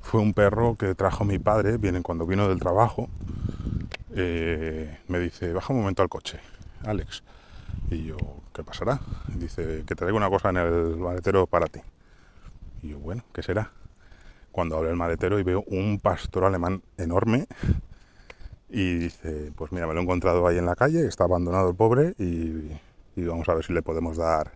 fue 0.00 0.20
un 0.20 0.32
perro 0.34 0.74
que 0.76 0.94
trajo 0.94 1.24
mi 1.24 1.38
padre, 1.38 1.76
viene 1.76 2.02
cuando 2.02 2.26
vino 2.26 2.48
del 2.48 2.58
trabajo, 2.58 3.08
eh, 4.14 4.98
me 5.08 5.18
dice, 5.18 5.52
baja 5.52 5.72
un 5.72 5.80
momento 5.80 6.02
al 6.02 6.08
coche, 6.08 6.40
Alex. 6.84 7.22
Y 7.90 8.06
yo, 8.06 8.16
¿qué 8.54 8.62
pasará? 8.62 9.00
Dice, 9.28 9.84
que 9.86 9.94
traigo 9.94 10.16
una 10.16 10.28
cosa 10.28 10.50
en 10.50 10.56
el 10.56 10.96
maletero 10.96 11.46
para 11.46 11.66
ti. 11.66 11.80
Y 12.82 12.88
yo, 12.90 12.98
bueno, 12.98 13.24
¿qué 13.32 13.42
será? 13.42 13.70
Cuando 14.52 14.76
abro 14.76 14.90
el 14.90 14.96
maletero 14.96 15.38
y 15.38 15.42
veo 15.42 15.62
un 15.66 16.00
pastor 16.00 16.44
alemán 16.44 16.82
enorme 16.96 17.46
y 18.68 18.94
dice, 18.94 19.52
pues 19.56 19.72
mira, 19.72 19.86
me 19.86 19.94
lo 19.94 20.00
he 20.00 20.02
encontrado 20.02 20.46
ahí 20.46 20.58
en 20.58 20.66
la 20.66 20.76
calle, 20.76 21.06
está 21.06 21.24
abandonado 21.24 21.70
el 21.70 21.76
pobre 21.76 22.14
y, 22.18 22.70
y 23.16 23.24
vamos 23.24 23.48
a 23.48 23.54
ver 23.54 23.64
si 23.64 23.72
le 23.72 23.82
podemos 23.82 24.16
dar 24.16 24.52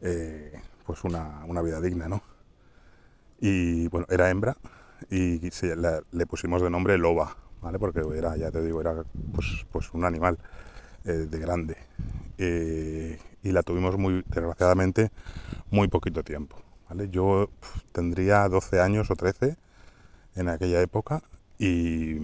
eh, 0.00 0.52
pues 0.84 1.04
una, 1.04 1.44
una, 1.46 1.62
vida 1.62 1.80
digna, 1.80 2.08
¿no? 2.08 2.22
Y 3.42 3.88
bueno, 3.88 4.06
era 4.08 4.30
hembra 4.30 4.56
y 5.10 5.40
le, 5.40 6.26
pusimos 6.26 6.62
de 6.62 6.70
nombre 6.70 6.96
Loba, 6.96 7.36
¿vale? 7.60 7.80
Porque 7.80 8.00
era, 8.16 8.36
ya 8.36 8.52
te 8.52 8.62
digo, 8.62 8.80
era 8.80 9.02
pues, 9.34 9.66
pues 9.72 9.92
un 9.94 10.04
animal 10.04 10.38
eh, 11.04 11.26
de 11.28 11.38
grande. 11.40 11.76
Eh, 12.38 13.18
y 13.42 13.50
la 13.50 13.64
tuvimos 13.64 13.98
muy, 13.98 14.22
desgraciadamente, 14.28 15.10
muy 15.72 15.88
poquito 15.88 16.22
tiempo, 16.22 16.62
¿vale? 16.88 17.08
Yo 17.08 17.50
tendría 17.90 18.48
12 18.48 18.80
años 18.80 19.10
o 19.10 19.16
13 19.16 19.56
en 20.36 20.48
aquella 20.48 20.80
época 20.80 21.24
y, 21.58 22.18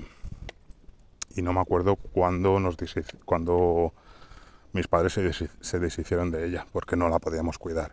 y 1.34 1.42
no 1.42 1.52
me 1.52 1.60
acuerdo 1.60 1.96
cuándo 1.96 2.60
nos 2.60 2.76
cuando 3.24 3.92
mis 4.72 4.86
padres 4.86 5.18
se 5.60 5.80
deshicieron 5.80 6.30
de 6.30 6.46
ella 6.46 6.64
porque 6.72 6.94
no 6.94 7.08
la 7.08 7.18
podíamos 7.18 7.58
cuidar. 7.58 7.92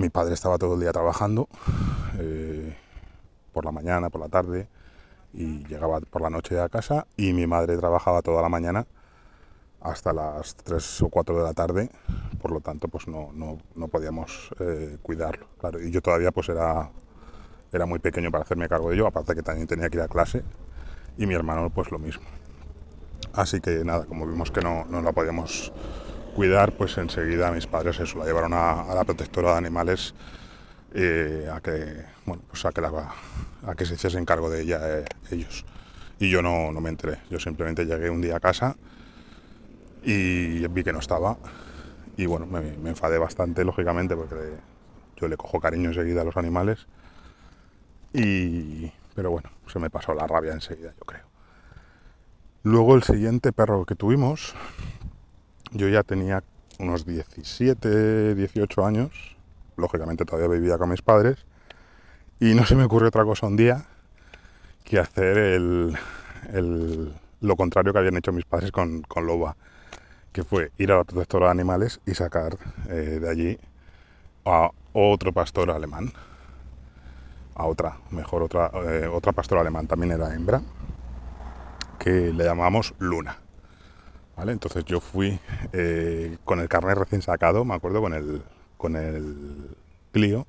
Mi 0.00 0.08
padre 0.08 0.32
estaba 0.32 0.56
todo 0.56 0.76
el 0.76 0.80
día 0.80 0.92
trabajando, 0.92 1.46
eh, 2.18 2.74
por 3.52 3.66
la 3.66 3.70
mañana, 3.70 4.08
por 4.08 4.22
la 4.22 4.30
tarde, 4.30 4.66
y 5.34 5.62
llegaba 5.66 6.00
por 6.00 6.22
la 6.22 6.30
noche 6.30 6.58
a 6.58 6.70
casa, 6.70 7.06
y 7.18 7.34
mi 7.34 7.46
madre 7.46 7.76
trabajaba 7.76 8.22
toda 8.22 8.40
la 8.40 8.48
mañana 8.48 8.86
hasta 9.82 10.14
las 10.14 10.54
3 10.54 11.02
o 11.02 11.10
4 11.10 11.36
de 11.36 11.42
la 11.42 11.52
tarde, 11.52 11.90
por 12.40 12.50
lo 12.50 12.60
tanto 12.60 12.88
pues 12.88 13.08
no, 13.08 13.30
no, 13.34 13.58
no 13.74 13.88
podíamos 13.88 14.48
eh, 14.60 14.96
cuidarlo. 15.02 15.48
Claro, 15.58 15.82
y 15.82 15.90
yo 15.90 16.00
todavía 16.00 16.32
pues 16.32 16.48
era, 16.48 16.90
era 17.70 17.84
muy 17.84 17.98
pequeño 17.98 18.30
para 18.30 18.44
hacerme 18.44 18.70
cargo 18.70 18.88
de 18.88 18.94
ello, 18.94 19.06
aparte 19.06 19.34
que 19.34 19.42
también 19.42 19.66
tenía 19.66 19.90
que 19.90 19.98
ir 19.98 20.02
a 20.02 20.08
clase, 20.08 20.42
y 21.18 21.26
mi 21.26 21.34
hermano 21.34 21.68
pues 21.68 21.90
lo 21.90 21.98
mismo. 21.98 22.24
Así 23.34 23.60
que 23.60 23.84
nada, 23.84 24.06
como 24.06 24.26
vimos 24.26 24.50
que 24.50 24.62
no, 24.62 24.86
no 24.86 25.02
la 25.02 25.12
podíamos 25.12 25.70
cuidar, 26.34 26.72
pues 26.72 26.96
enseguida 26.98 27.52
mis 27.52 27.66
padres 27.66 28.00
eso, 28.00 28.18
la 28.18 28.24
llevaron 28.24 28.52
a, 28.54 28.94
la 28.94 29.04
protectora 29.04 29.52
de 29.52 29.58
animales 29.58 30.14
eh, 30.94 31.48
a 31.52 31.60
que 31.60 32.04
bueno 32.26 32.42
pues 32.48 32.64
a 32.64 32.72
que, 32.72 32.80
la, 32.80 32.90
a 33.66 33.74
que 33.74 33.86
se 33.86 33.94
hiciesen 33.94 34.24
cargo 34.24 34.50
de 34.50 34.62
ella 34.62 34.80
eh, 34.82 35.04
ellos. 35.30 35.64
Y 36.18 36.28
yo 36.30 36.42
no, 36.42 36.72
no 36.72 36.80
me 36.80 36.90
enteré, 36.90 37.18
yo 37.30 37.38
simplemente 37.38 37.84
llegué 37.84 38.10
un 38.10 38.20
día 38.20 38.36
a 38.36 38.40
casa 38.40 38.76
y 40.02 40.66
vi 40.68 40.84
que 40.84 40.92
no 40.92 40.98
estaba 40.98 41.36
y 42.16 42.26
bueno, 42.26 42.46
me 42.46 42.90
enfadé 42.90 43.18
bastante 43.18 43.64
lógicamente 43.64 44.16
porque 44.16 44.56
yo 45.16 45.28
le 45.28 45.36
cojo 45.36 45.60
cariño 45.60 45.90
enseguida 45.90 46.22
a 46.22 46.24
los 46.24 46.36
animales 46.36 46.86
y 48.12 48.92
pero 49.14 49.30
bueno, 49.30 49.50
se 49.66 49.78
me 49.78 49.90
pasó 49.90 50.14
la 50.14 50.26
rabia 50.26 50.52
enseguida, 50.52 50.94
yo 50.96 51.04
creo. 51.04 51.26
Luego 52.62 52.94
el 52.94 53.02
siguiente 53.02 53.52
perro 53.52 53.84
que 53.84 53.94
tuvimos, 53.94 54.54
yo 55.72 55.88
ya 55.88 56.02
tenía 56.02 56.42
unos 56.78 57.06
17, 57.06 58.34
18 58.34 58.86
años, 58.86 59.36
lógicamente 59.76 60.24
todavía 60.24 60.48
vivía 60.48 60.78
con 60.78 60.90
mis 60.90 61.02
padres, 61.02 61.44
y 62.38 62.54
no 62.54 62.64
se 62.64 62.74
me 62.74 62.84
ocurrió 62.84 63.08
otra 63.08 63.24
cosa 63.24 63.46
un 63.46 63.56
día 63.56 63.84
que 64.84 64.98
hacer 64.98 65.36
el, 65.36 65.96
el, 66.52 67.14
lo 67.40 67.56
contrario 67.56 67.92
que 67.92 67.98
habían 67.98 68.16
hecho 68.16 68.32
mis 68.32 68.44
padres 68.44 68.72
con, 68.72 69.02
con, 69.02 69.26
Loba, 69.26 69.56
que 70.32 70.42
fue 70.42 70.72
ir 70.78 70.90
a 70.92 70.98
la 70.98 71.04
protectora 71.04 71.46
de 71.46 71.52
animales 71.52 72.00
y 72.06 72.14
sacar 72.14 72.56
eh, 72.88 73.18
de 73.20 73.28
allí 73.28 73.58
a 74.44 74.70
otro 74.92 75.32
pastor 75.32 75.70
alemán, 75.70 76.12
a 77.54 77.66
otra, 77.66 77.98
mejor 78.10 78.42
otra, 78.42 78.70
eh, 78.86 79.06
otra 79.06 79.32
pastora 79.32 79.60
alemán, 79.60 79.86
también 79.86 80.12
era 80.12 80.34
hembra, 80.34 80.62
que 81.98 82.32
le 82.32 82.44
llamamos 82.44 82.94
Luna. 82.98 83.39
Entonces 84.48 84.84
yo 84.84 85.00
fui 85.00 85.38
eh, 85.72 86.38
con 86.44 86.60
el 86.60 86.68
carnet 86.68 86.96
recién 86.96 87.22
sacado, 87.22 87.64
me 87.64 87.74
acuerdo, 87.74 88.00
con 88.00 88.14
el, 88.14 88.42
con 88.76 88.96
el 88.96 89.76
Clio 90.12 90.46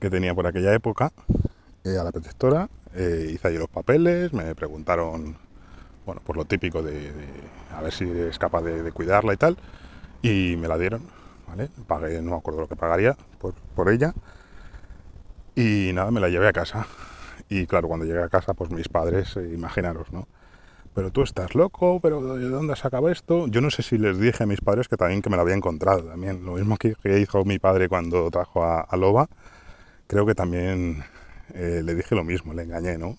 que 0.00 0.10
tenía 0.10 0.34
por 0.34 0.46
aquella 0.46 0.72
época 0.74 1.12
eh, 1.84 1.96
a 1.98 2.04
la 2.04 2.12
protectora, 2.12 2.68
eh, 2.94 3.30
hice 3.32 3.48
allí 3.48 3.58
los 3.58 3.68
papeles, 3.68 4.32
me 4.32 4.54
preguntaron, 4.54 5.36
bueno, 6.04 6.20
por 6.24 6.36
lo 6.36 6.44
típico 6.44 6.82
de, 6.82 7.12
a 7.74 7.80
ver 7.80 7.92
si 7.92 8.04
es 8.04 8.38
capaz 8.38 8.62
de, 8.62 8.82
de, 8.82 8.92
cuidarla 8.92 9.32
y 9.32 9.36
tal, 9.36 9.56
y 10.22 10.56
me 10.58 10.68
la 10.68 10.76
dieron, 10.78 11.02
¿vale? 11.48 11.70
Pagué, 11.86 12.20
no 12.20 12.32
me 12.32 12.36
acuerdo 12.36 12.60
lo 12.60 12.68
que 12.68 12.76
pagaría 12.76 13.16
por, 13.38 13.54
por 13.74 13.90
ella, 13.90 14.14
y 15.54 15.92
nada, 15.94 16.10
me 16.10 16.20
la 16.20 16.28
llevé 16.28 16.48
a 16.48 16.52
casa. 16.52 16.86
Y 17.48 17.66
claro, 17.66 17.88
cuando 17.88 18.04
llegué 18.04 18.22
a 18.22 18.28
casa, 18.28 18.54
pues 18.54 18.70
mis 18.70 18.88
padres, 18.88 19.36
imaginaros, 19.36 20.12
¿no? 20.12 20.26
Pero 20.96 21.10
tú 21.10 21.22
estás 21.22 21.54
loco, 21.54 22.00
pero 22.00 22.38
¿de 22.38 22.48
dónde 22.48 22.72
has 22.72 22.78
sacado 22.78 23.10
esto? 23.10 23.48
Yo 23.48 23.60
no 23.60 23.70
sé 23.70 23.82
si 23.82 23.98
les 23.98 24.18
dije 24.18 24.44
a 24.44 24.46
mis 24.46 24.62
padres 24.62 24.88
que 24.88 24.96
también 24.96 25.20
que 25.20 25.28
me 25.28 25.36
lo 25.36 25.42
había 25.42 25.54
encontrado 25.54 26.04
también, 26.04 26.42
lo 26.42 26.52
mismo 26.52 26.78
que, 26.78 26.96
hizo 27.20 27.44
mi 27.44 27.58
padre 27.58 27.90
cuando 27.90 28.30
trajo 28.30 28.64
a, 28.64 28.96
Loba, 28.96 29.28
creo 30.06 30.24
que 30.24 30.34
también 30.34 31.04
eh, 31.52 31.82
le 31.84 31.94
dije 31.94 32.14
lo 32.14 32.24
mismo, 32.24 32.54
le 32.54 32.62
engañé, 32.62 32.96
¿no? 32.96 33.18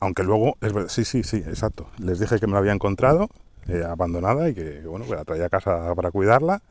Aunque 0.00 0.22
luego, 0.22 0.56
es 0.62 0.72
verdad, 0.72 0.88
sí, 0.88 1.04
sí, 1.04 1.22
sí, 1.22 1.36
exacto, 1.36 1.90
les 1.98 2.18
dije 2.18 2.40
que 2.40 2.46
me 2.46 2.54
la 2.54 2.60
había 2.60 2.72
encontrado, 2.72 3.28
eh, 3.66 3.84
abandonada 3.86 4.48
y 4.48 4.54
que, 4.54 4.80
bueno, 4.86 5.04
la 5.14 5.26
traía 5.26 5.44
a 5.44 5.50
casa 5.50 5.94
para 5.94 6.10
cuidarla 6.10 6.62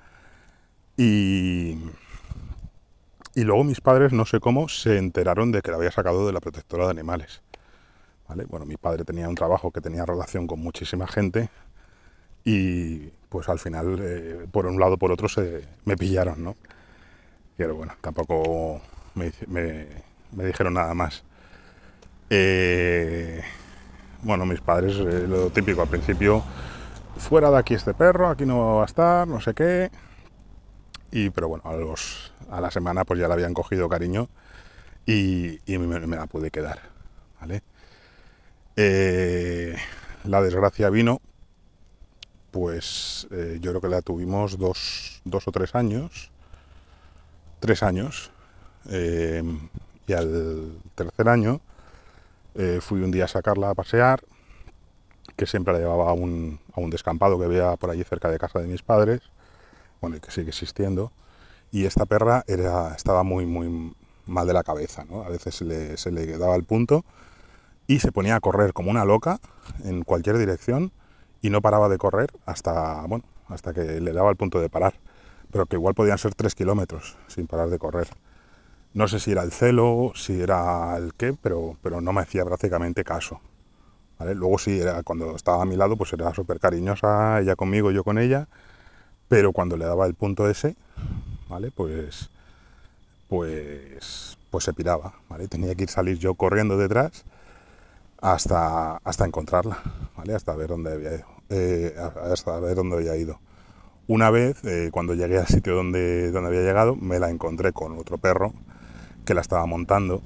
y... 0.97 1.77
Y 3.35 3.43
luego 3.43 3.63
mis 3.63 3.81
padres, 3.81 4.11
no 4.11 4.25
sé 4.25 4.39
cómo, 4.39 4.67
se 4.67 4.97
enteraron 4.97 5.51
de 5.51 5.61
que 5.61 5.69
la 5.69 5.77
había 5.77 5.91
sacado 5.91 6.25
de 6.25 6.33
la 6.33 6.39
protectora 6.39 6.85
de 6.85 6.89
animales. 6.89 7.43
Bueno, 8.49 8.65
mi 8.65 8.77
padre 8.77 9.05
tenía 9.05 9.27
un 9.29 9.35
trabajo 9.35 9.71
que 9.71 9.81
tenía 9.81 10.05
relación 10.05 10.47
con 10.47 10.59
muchísima 10.59 11.07
gente 11.07 11.49
y 12.43 13.09
pues 13.29 13.49
al 13.49 13.59
final, 13.59 13.99
eh, 14.01 14.47
por 14.51 14.65
un 14.67 14.79
lado 14.79 14.97
por 14.97 15.11
otro, 15.11 15.27
se, 15.27 15.63
me 15.85 15.97
pillaron, 15.97 16.43
¿no? 16.43 16.55
Pero 17.57 17.75
bueno, 17.75 17.93
tampoco 18.01 18.81
me, 19.15 19.31
dijeron 20.31 20.73
nada 20.73 20.93
más. 20.93 21.23
Eh, 22.29 23.41
bueno, 24.21 24.45
mis 24.45 24.61
padres, 24.61 24.95
eh, 24.97 25.25
lo 25.27 25.49
típico 25.49 25.81
al 25.81 25.89
principio, 25.89 26.43
fuera 27.17 27.49
de 27.51 27.57
aquí 27.57 27.73
este 27.73 27.93
perro, 27.93 28.29
aquí 28.29 28.45
no 28.45 28.75
va 28.75 28.83
a 28.83 28.85
estar, 28.85 29.27
no 29.27 29.41
sé 29.41 29.53
qué. 29.53 29.91
Y, 31.11 31.29
pero 31.31 31.47
bueno, 31.47 31.63
a, 31.65 31.73
los, 31.73 32.33
a 32.49 32.61
la 32.61 32.71
semana 32.71 33.05
pues 33.05 33.19
ya 33.19 33.27
le 33.27 33.33
habían 33.33 33.53
cogido 33.53 33.89
cariño 33.89 34.29
y, 35.05 35.59
me 35.67 36.15
la 36.15 36.27
pude 36.27 36.51
quedar, 36.51 36.79
¿vale? 37.39 37.61
Eh, 38.79 39.75
la 40.23 40.39
desgracia 40.39 40.91
vino, 40.91 41.19
pues 42.51 43.27
eh, 43.31 43.57
yo 43.59 43.71
creo 43.71 43.81
que 43.81 43.87
la 43.87 44.03
tuvimos 44.03 44.59
dos, 44.59 45.19
dos 45.25 45.47
o 45.47 45.51
tres 45.51 45.73
años, 45.73 46.29
tres 47.59 47.81
años, 47.81 48.29
eh, 48.91 49.41
y 50.05 50.13
al 50.13 50.73
tercer 50.93 51.27
año 51.27 51.59
fui 52.81 53.01
un 53.01 53.11
día 53.11 53.25
a 53.25 53.27
sacarla 53.27 53.69
a 53.69 53.75
pasear, 53.75 54.23
que 55.35 55.45
siempre 55.45 55.73
la 55.73 55.79
llevaba 55.79 56.09
a 56.09 56.13
un, 56.13 56.59
a 56.73 56.79
un 56.79 56.89
descampado 56.89 57.37
que 57.37 57.45
había 57.45 57.75
por 57.77 57.91
allí 57.91 58.03
cerca 58.03 58.29
de 58.29 58.39
casa 58.39 58.59
de 58.59 58.67
mis 58.67 58.81
padres, 58.81 59.21
bueno, 60.01 60.17
y 60.17 60.19
que 60.19 60.31
sigue 60.31 60.49
existiendo, 60.49 61.11
y 61.71 61.85
esta 61.85 62.05
perra 62.05 62.43
era, 62.47 62.95
estaba 62.95 63.21
muy, 63.23 63.45
muy 63.45 63.95
mal 64.25 64.47
de 64.47 64.53
la 64.53 64.63
cabeza, 64.63 65.03
¿no? 65.05 65.23
A 65.23 65.29
veces 65.29 65.55
se 65.55 65.65
le, 65.65 65.97
se 65.97 66.11
le 66.11 66.37
daba 66.37 66.55
el 66.55 66.63
punto 66.63 67.05
y 67.87 67.99
se 67.99 68.11
ponía 68.11 68.35
a 68.35 68.39
correr 68.39 68.73
como 68.73 68.91
una 68.91 69.05
loca 69.05 69.39
en 69.83 70.03
cualquier 70.03 70.37
dirección 70.37 70.91
y 71.41 71.49
no 71.49 71.61
paraba 71.61 71.89
de 71.89 71.97
correr 71.97 72.31
hasta, 72.45 73.05
bueno, 73.07 73.23
hasta 73.47 73.73
que 73.73 74.01
le 74.01 74.11
daba 74.11 74.29
el 74.29 74.35
punto 74.35 74.59
de 74.59 74.69
parar, 74.69 74.93
pero 75.51 75.65
que 75.65 75.77
igual 75.77 75.95
podían 75.95 76.17
ser 76.17 76.35
tres 76.35 76.53
kilómetros 76.53 77.17
sin 77.27 77.47
parar 77.47 77.69
de 77.69 77.79
correr. 77.79 78.09
No 78.93 79.07
sé 79.07 79.19
si 79.19 79.31
era 79.31 79.43
el 79.43 79.51
celo, 79.51 80.11
si 80.15 80.41
era 80.41 80.97
el 80.97 81.13
qué, 81.13 81.33
pero, 81.41 81.77
pero 81.81 82.01
no 82.01 82.11
me 82.11 82.21
hacía 82.21 82.43
prácticamente 82.43 83.03
caso. 83.03 83.39
Luego 84.19 84.57
sí, 84.57 84.79
era, 84.79 85.03
cuando 85.03 85.35
estaba 85.35 85.61
a 85.61 85.65
mi 85.65 85.75
lado, 85.75 85.95
pues 85.95 86.11
era 86.11 86.33
súper 86.33 86.59
cariñosa, 86.59 87.39
ella 87.39 87.55
conmigo, 87.55 87.91
yo 87.91 88.03
con 88.03 88.17
ella, 88.17 88.47
pero 89.27 89.53
cuando 89.53 89.77
le 89.77 89.85
daba 89.85 90.07
el 90.07 90.15
punto 90.15 90.49
ese, 90.49 90.75
¿vale? 91.47 91.69
Pues, 91.69 92.31
pues, 93.29 94.37
pues 94.49 94.63
se 94.63 94.73
piraba, 94.73 95.13
¿vale? 95.29 95.47
Tenía 95.47 95.75
que 95.75 95.83
ir 95.83 95.89
salir 95.89 96.17
yo 96.17 96.33
corriendo 96.33 96.77
detrás 96.77 97.23
hasta, 98.21 98.97
hasta 98.97 99.25
encontrarla, 99.25 99.77
¿vale? 100.15 100.33
Hasta 100.35 100.55
ver 100.55 100.69
dónde 100.69 100.93
había 100.93 101.15
ido. 101.15 101.25
Eh, 101.49 101.95
hasta 102.31 102.59
ver 102.59 102.75
dónde 102.75 102.97
había 102.97 103.15
ido. 103.15 103.39
Una 104.07 104.29
vez, 104.29 104.63
eh, 104.63 104.89
cuando 104.91 105.13
llegué 105.13 105.37
al 105.37 105.47
sitio 105.47 105.75
donde, 105.75 106.31
donde 106.31 106.49
había 106.49 106.61
llegado, 106.61 106.95
me 106.95 107.19
la 107.19 107.29
encontré 107.29 107.73
con 107.73 107.97
otro 107.97 108.17
perro 108.17 108.53
que 109.25 109.33
la 109.33 109.41
estaba 109.41 109.65
montando 109.65 110.21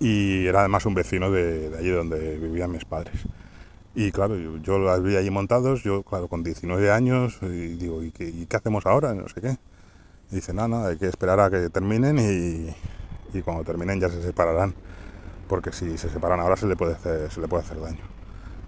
y 0.00 0.46
era 0.46 0.60
además 0.60 0.86
un 0.86 0.94
vecino 0.94 1.30
de, 1.30 1.70
allí 1.78 1.90
donde 1.90 2.38
vivían 2.38 2.72
mis 2.72 2.86
padres. 2.86 3.14
Y 3.94 4.12
claro, 4.12 4.36
yo, 4.36 4.78
las 4.78 5.02
vi 5.02 5.16
allí 5.16 5.30
montados, 5.30 5.82
yo 5.82 6.02
claro, 6.02 6.28
con 6.28 6.42
19 6.42 6.90
años, 6.90 7.38
y 7.42 7.76
digo, 7.76 8.02
¿y 8.02 8.10
qué, 8.10 8.56
hacemos 8.56 8.86
ahora? 8.86 9.14
No 9.14 9.28
sé 9.28 9.40
qué. 9.42 9.58
Y 10.30 10.36
dice, 10.36 10.54
nada, 10.54 10.68
no, 10.68 10.84
hay 10.86 10.96
que 10.96 11.08
esperar 11.08 11.40
a 11.40 11.50
que 11.50 11.68
terminen 11.68 12.18
y, 12.18 13.38
y 13.38 13.42
cuando 13.42 13.64
terminen 13.64 14.00
ya 14.00 14.08
se 14.08 14.22
separarán 14.22 14.74
porque 15.50 15.72
si 15.72 15.98
se 15.98 16.08
separan 16.08 16.38
ahora 16.38 16.56
se 16.56 16.68
le 16.68 16.76
puede 16.76 16.92
hacer, 16.94 17.28
se 17.28 17.40
le 17.40 17.48
puede 17.48 17.64
hacer 17.64 17.80
daño. 17.80 18.04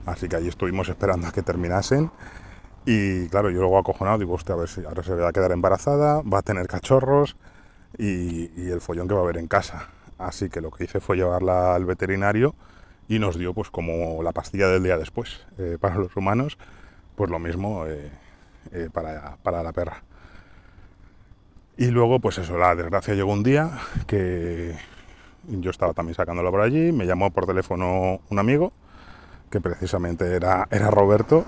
Así 0.05 0.29
que 0.29 0.35
ahí 0.35 0.49
estuvimos 0.49 0.89
esperando 0.89 1.29
a 1.29 1.33
que 1.33 1.41
terminasen 1.41 2.11
y 2.85 3.29
claro, 3.29 3.51
yo 3.51 3.61
luego 3.61 3.79
acojonado 3.79 4.19
digo, 4.19 4.35
hostia, 4.35 4.57
a 4.57 4.59
ver 4.59 4.69
si 4.69 4.85
ahora 4.85 5.05
se 5.05 5.15
va 5.15 5.29
a 5.29 5.33
quedar 5.33 5.53
embarazada, 5.53 6.23
va 6.23 6.39
a 6.39 6.43
tener 6.43 6.67
cachorros 6.67 7.37
y, 7.97 8.69
el 8.69 8.81
follón 8.81 9.07
que 9.07 9.15
va 9.15 9.21
a 9.21 9.23
haber 9.23 9.37
en 9.37 9.47
casa. 9.47 9.91
Así 10.19 10.51
que 10.51 10.61
lo 10.61 10.73
que 10.73 10.83
hice 10.83 10.99
fue 10.99 11.17
llevarla 11.17 11.77
al 11.77 11.85
veterinario 11.85 12.57
y 13.07 13.21
nos 13.21 13.39
dio 13.39 13.55
pues 13.55 13.71
como 13.71 14.21
la 14.25 14.33
pastilla 14.33 14.67
del 14.67 14.83
día 14.83 14.99
después. 14.99 15.47
Eh, 15.59 15.79
para 15.81 15.95
los 15.95 16.17
humanos, 16.17 16.59
pues 17.15 17.31
lo 17.31 17.39
mismo 17.39 17.87
eh, 17.87 18.11
eh, 18.73 18.89
para, 18.93 19.37
para 19.45 19.63
la 19.63 19.73
perra. 19.73 20.03
Y 21.77 21.87
luego, 21.87 22.19
pues 22.19 22.39
eso, 22.39 22.59
la 22.59 22.75
desgracia 22.75 23.15
llegó 23.15 23.33
un 23.33 23.45
día 23.45 23.71
que 24.09 24.77
yo 25.49 25.71
estaba 25.71 25.93
también 25.93 26.15
sacándola 26.15 26.51
por 26.51 26.61
allí, 26.61 26.93
me 26.93 27.07
llamó 27.07 27.31
por 27.31 27.47
teléfono 27.47 28.21
un 28.29 28.39
amigo, 28.39 28.73
que 29.51 29.61
precisamente 29.61 30.35
era, 30.35 30.67
era 30.71 30.91
Roberto, 30.91 31.45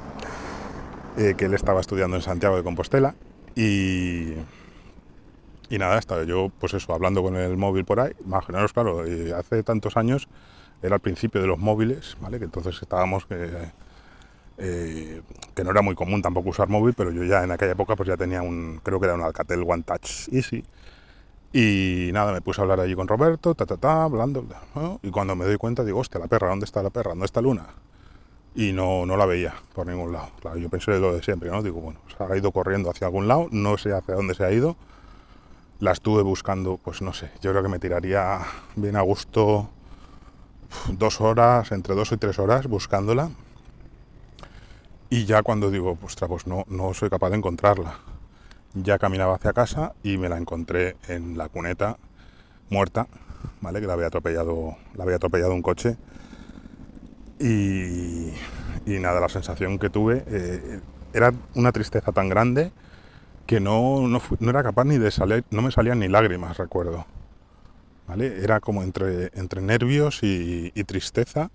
eh, 1.17 1.35
que 1.37 1.47
él 1.47 1.55
estaba 1.55 1.81
estudiando 1.81 2.17
en 2.17 2.23
Santiago 2.23 2.57
de 2.57 2.63
Compostela, 2.63 3.15
y, 3.55 4.33
y 5.71 5.79
nada, 5.79 5.99
estaba 5.99 6.25
yo, 6.25 6.51
pues 6.59 6.75
eso, 6.75 6.93
hablando 6.93 7.23
con 7.23 7.37
el 7.37 7.57
móvil 7.57 7.85
por 7.85 8.01
ahí, 8.01 8.13
imaginaros, 8.25 8.73
claro, 8.73 9.07
eh, 9.07 9.33
hace 9.33 9.63
tantos 9.63 9.97
años, 9.97 10.29
era 10.83 10.97
el 10.97 11.01
principio 11.01 11.41
de 11.41 11.47
los 11.47 11.59
móviles, 11.59 12.17
¿vale? 12.21 12.39
Que 12.39 12.45
entonces 12.45 12.81
estábamos... 12.83 13.27
Eh, 14.57 15.23
que 15.55 15.65
no 15.65 15.73
era 15.73 15.83
muy 15.83 15.97
común 15.97 16.23
tampoco 16.23 16.51
usar 16.51 16.69
móvil, 16.69 16.95
pero 16.95 17.11
yo 17.11 17.25
ya 17.25 17.43
en 17.43 17.51
aquella 17.51 17.73
época 17.73 17.97
pues 17.97 18.09
ya 18.09 18.17
tenía 18.17 18.41
un, 18.41 18.81
creo 18.85 19.01
que 19.01 19.07
era 19.07 19.15
un 19.17 19.23
Alcatel 19.23 19.65
One 19.67 19.83
Touch 19.83 20.29
Easy, 20.31 20.65
y 21.57 22.11
nada, 22.13 22.33
me 22.33 22.41
puse 22.41 22.61
a 22.61 22.63
hablar 22.63 22.81
allí 22.81 22.97
con 22.97 23.07
Roberto, 23.07 23.55
ta, 23.55 23.65
ta, 23.65 23.77
ta, 23.77 24.03
hablando. 24.03 24.45
Y 25.03 25.11
cuando 25.13 25.37
me 25.37 25.45
doy 25.45 25.57
cuenta, 25.57 25.85
digo, 25.85 26.01
hostia, 26.01 26.19
la 26.19 26.27
perra, 26.27 26.49
¿dónde 26.49 26.65
está 26.65 26.83
la 26.83 26.91
perra? 26.91 27.11
¿Dónde 27.11 27.27
está 27.27 27.41
Luna? 27.41 27.67
Y 28.57 28.73
no, 28.73 29.07
no 29.07 29.17
la 29.17 29.25
veía 29.25 29.55
por 29.73 29.87
ningún 29.87 30.13
lado. 30.13 30.31
Claro, 30.41 30.59
yo 30.59 30.69
pensé 30.69 30.99
lo 30.99 31.15
de 31.15 31.23
siempre, 31.23 31.51
¿no? 31.51 31.63
Digo, 31.63 31.81
bueno, 31.81 32.01
se 32.09 32.25
ha 32.25 32.37
ido 32.37 32.51
corriendo 32.51 32.91
hacia 32.91 33.07
algún 33.07 33.29
lado, 33.29 33.47
no 33.53 33.79
sé 33.79 33.93
hacia 33.93 34.17
dónde 34.17 34.35
se 34.35 34.45
ha 34.45 34.51
ido. 34.51 34.75
La 35.79 35.93
estuve 35.93 36.23
buscando, 36.23 36.81
pues 36.83 37.03
no 37.03 37.13
sé, 37.13 37.31
yo 37.41 37.53
creo 37.53 37.63
que 37.63 37.69
me 37.69 37.79
tiraría 37.79 38.41
bien 38.75 38.97
a 38.97 39.03
gusto 39.03 39.71
dos 40.89 41.21
horas, 41.21 41.71
entre 41.71 41.95
dos 41.95 42.11
y 42.11 42.17
tres 42.17 42.41
horas 42.41 42.67
buscándola. 42.67 43.31
Y 45.09 45.25
ya 45.25 45.45
cuando 45.45 45.71
digo, 45.71 45.97
ostras, 46.03 46.29
pues 46.29 46.49
no, 46.49 46.65
no 46.67 46.95
soy 46.95 47.11
capaz 47.11 47.31
de 47.31 47.37
encontrarla 47.37 47.95
ya 48.75 48.99
caminaba 48.99 49.37
hacia 49.37 49.53
casa 49.53 49.95
y 50.03 50.19
me 50.19 50.29
la 50.29 50.39
encontré 50.39 50.97
en 51.09 51.39
la 51.39 51.49
cuneta 51.49 51.97
muerta, 52.71 53.07
¿vale? 53.61 53.81
Que 53.81 53.87
la 53.87 53.95
había 53.95 54.09
atropellado, 54.09 54.77
la 54.95 55.05
había 55.05 55.17
atropellado 55.17 55.55
un 55.55 55.63
coche. 55.63 55.97
Y, 57.39 58.33
nada, 58.87 59.21
la 59.21 59.29
sensación 59.29 59.79
que 59.79 59.91
tuve 59.91 60.25
eh, 60.27 60.81
era 61.13 61.33
una 61.55 61.73
tristeza 61.73 62.13
tan 62.13 62.29
grande 62.29 62.73
que 63.47 63.61
no, 63.61 64.09
no, 64.09 64.21
era 64.51 64.63
capaz 64.63 64.85
ni 64.85 64.99
de 64.99 65.11
salir, 65.11 65.45
no 65.51 65.63
me 65.63 65.71
salían 65.71 65.99
ni 65.99 66.09
lágrimas, 66.09 66.57
recuerdo. 66.57 67.07
¿Vale? 68.09 68.43
Era 68.43 68.61
como 68.61 68.83
entre, 68.83 69.31
entre 69.35 69.63
nervios 69.63 70.21
y 70.23 70.71
tristeza 70.85 71.51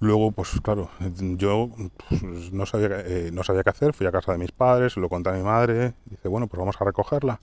Luego, 0.00 0.32
pues 0.32 0.58
claro, 0.62 0.88
yo 1.36 1.68
pues, 2.08 2.52
no, 2.52 2.64
sabía, 2.64 3.00
eh, 3.04 3.30
no 3.32 3.44
sabía 3.44 3.62
qué 3.62 3.68
hacer, 3.68 3.92
fui 3.92 4.06
a 4.06 4.12
casa 4.12 4.32
de 4.32 4.38
mis 4.38 4.50
padres, 4.50 4.96
lo 4.96 5.10
conté 5.10 5.28
a 5.28 5.34
mi 5.34 5.42
madre, 5.42 5.92
dice, 6.06 6.26
bueno, 6.26 6.46
pues 6.46 6.58
vamos 6.58 6.80
a 6.80 6.84
recogerla. 6.84 7.38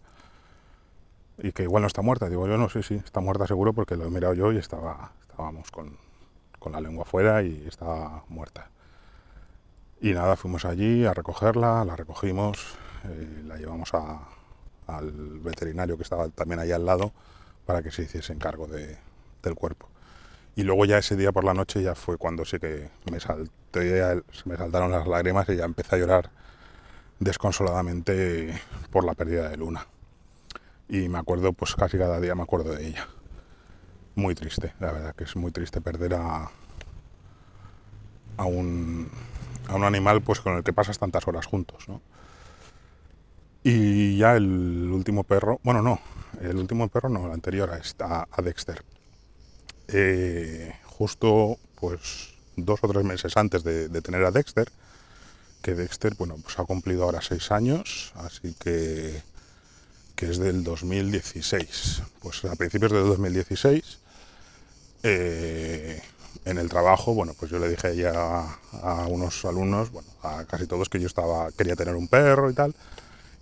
Y 1.38 1.52
que 1.52 1.62
igual 1.64 1.82
no 1.82 1.88
está 1.88 2.02
muerta. 2.02 2.30
Digo, 2.30 2.48
yo 2.48 2.58
no 2.58 2.68
sé, 2.68 2.82
sí, 2.82 2.96
está 2.96 3.20
muerta 3.20 3.46
seguro 3.46 3.74
porque 3.74 3.96
lo 3.96 4.06
he 4.06 4.10
mirado 4.10 4.34
yo 4.34 4.52
y 4.52 4.58
estaba, 4.58 5.12
estábamos 5.22 5.70
con, 5.70 5.98
la 6.72 6.82
lengua 6.82 7.04
afuera 7.04 7.44
y 7.44 7.64
estaba 7.66 8.26
muerta. 8.28 8.70
Y 10.02 10.12
nada, 10.12 10.36
fuimos 10.36 10.66
allí 10.66 11.06
a 11.06 11.14
recogerla, 11.14 11.86
la 11.86 11.96
recogimos, 11.96 12.76
eh, 13.06 13.44
la 13.46 13.56
llevamos 13.56 13.94
al 13.94 15.12
veterinario 15.40 15.96
que 15.96 16.04
estaba 16.04 16.28
también 16.28 16.60
ahí 16.60 16.74
al 16.74 16.86
lado 16.86 17.14
para 17.66 17.82
que 17.82 17.92
se 17.92 18.04
hiciese 18.04 18.34
encargo 18.34 18.68
de, 18.68 18.98
del 19.44 19.56
cuerpo. 19.56 19.88
Y 20.58 20.64
luego 20.64 20.86
ya 20.86 20.98
ese 20.98 21.16
día 21.16 21.32
por 21.32 21.44
la 21.44 21.54
noche 21.54 21.84
ya 21.84 21.94
fue 21.94 22.18
cuando 22.18 22.44
sí 22.44 22.58
que 22.58 22.90
me, 23.12 23.20
saltaron 23.20 24.92
las 24.92 25.08
lágrimas 25.08 25.48
y 25.50 25.56
ya 25.56 25.66
empecé 25.66 25.96
a 25.96 26.00
llorar 26.00 26.32
desconsoladamente 27.20 28.60
por 28.90 29.04
la 29.04 29.14
pérdida 29.14 29.50
de 29.50 29.58
Luna. 29.58 29.86
Y 30.90 31.10
me 31.10 31.20
acuerdo, 31.20 31.54
pues 31.54 31.76
casi 31.76 32.00
cada 32.00 32.20
día 32.20 32.34
me 32.34 32.42
acuerdo 32.42 32.74
de 32.74 32.88
ella. 32.88 33.08
Muy 34.16 34.34
triste, 34.34 34.74
la 34.80 34.92
verdad 34.92 35.16
que 35.16 35.26
es 35.26 35.36
muy 35.36 35.52
triste 35.52 35.80
perder 35.80 36.16
a, 36.16 36.50
a, 38.38 38.46
un, 38.46 39.12
a 39.68 39.76
un 39.76 39.84
animal 39.84 40.24
pues 40.24 40.40
con 40.40 40.58
el 40.58 40.64
que 40.64 40.74
pasas 40.74 40.98
tantas 40.98 41.28
horas 41.28 41.46
juntos. 41.46 41.88
¿no? 41.88 42.02
Y 43.62 44.18
ya 44.18 44.36
el 44.36 44.90
último 44.92 45.24
perro, 45.24 45.60
bueno 45.62 45.84
no, 45.84 46.00
el 46.42 46.58
último 46.58 46.88
perro 46.88 47.10
no, 47.10 47.28
el 47.28 47.32
anterior 47.32 47.70
a, 48.00 48.28
a 48.32 48.42
Dexter 48.42 48.84
eh, 49.88 50.74
justo 50.86 51.58
pues 51.76 52.30
dos 52.56 52.80
o 52.82 52.88
tres 52.88 53.04
meses 53.04 53.38
antes 53.38 53.64
de, 53.64 53.90
tener 54.02 54.24
a 54.26 54.32
Dexter, 54.32 54.70
que 55.62 55.76
Dexter 55.76 56.16
bueno, 56.16 56.38
pues 56.42 56.58
ha 56.60 56.66
cumplido 56.66 57.04
ahora 57.04 57.22
seis 57.22 57.52
años, 57.52 58.12
así 58.16 58.56
que, 58.60 59.22
que 60.16 60.30
es 60.30 60.40
del 60.40 60.64
2016. 60.64 62.02
Pues 62.20 62.44
a 62.46 62.56
principios 62.56 62.92
del 62.92 63.06
2016, 63.06 64.00
eh, 65.04 66.02
en 66.46 66.58
el 66.58 66.70
trabajo, 66.70 67.14
bueno, 67.14 67.34
pues 67.38 67.52
yo 67.52 67.60
le 67.60 67.70
dije 67.70 67.96
ya 67.96 68.58
a, 68.82 69.08
unos 69.08 69.46
alumnos, 69.46 69.92
bueno, 69.92 70.08
a 70.24 70.46
casi 70.46 70.66
todos 70.66 70.90
que 70.90 71.00
yo 71.00 71.08
estaba, 71.08 71.52
quería 71.52 71.76
tener 71.76 71.96
un 71.96 72.08
perro 72.08 72.50
y 72.50 72.54
tal, 72.54 72.74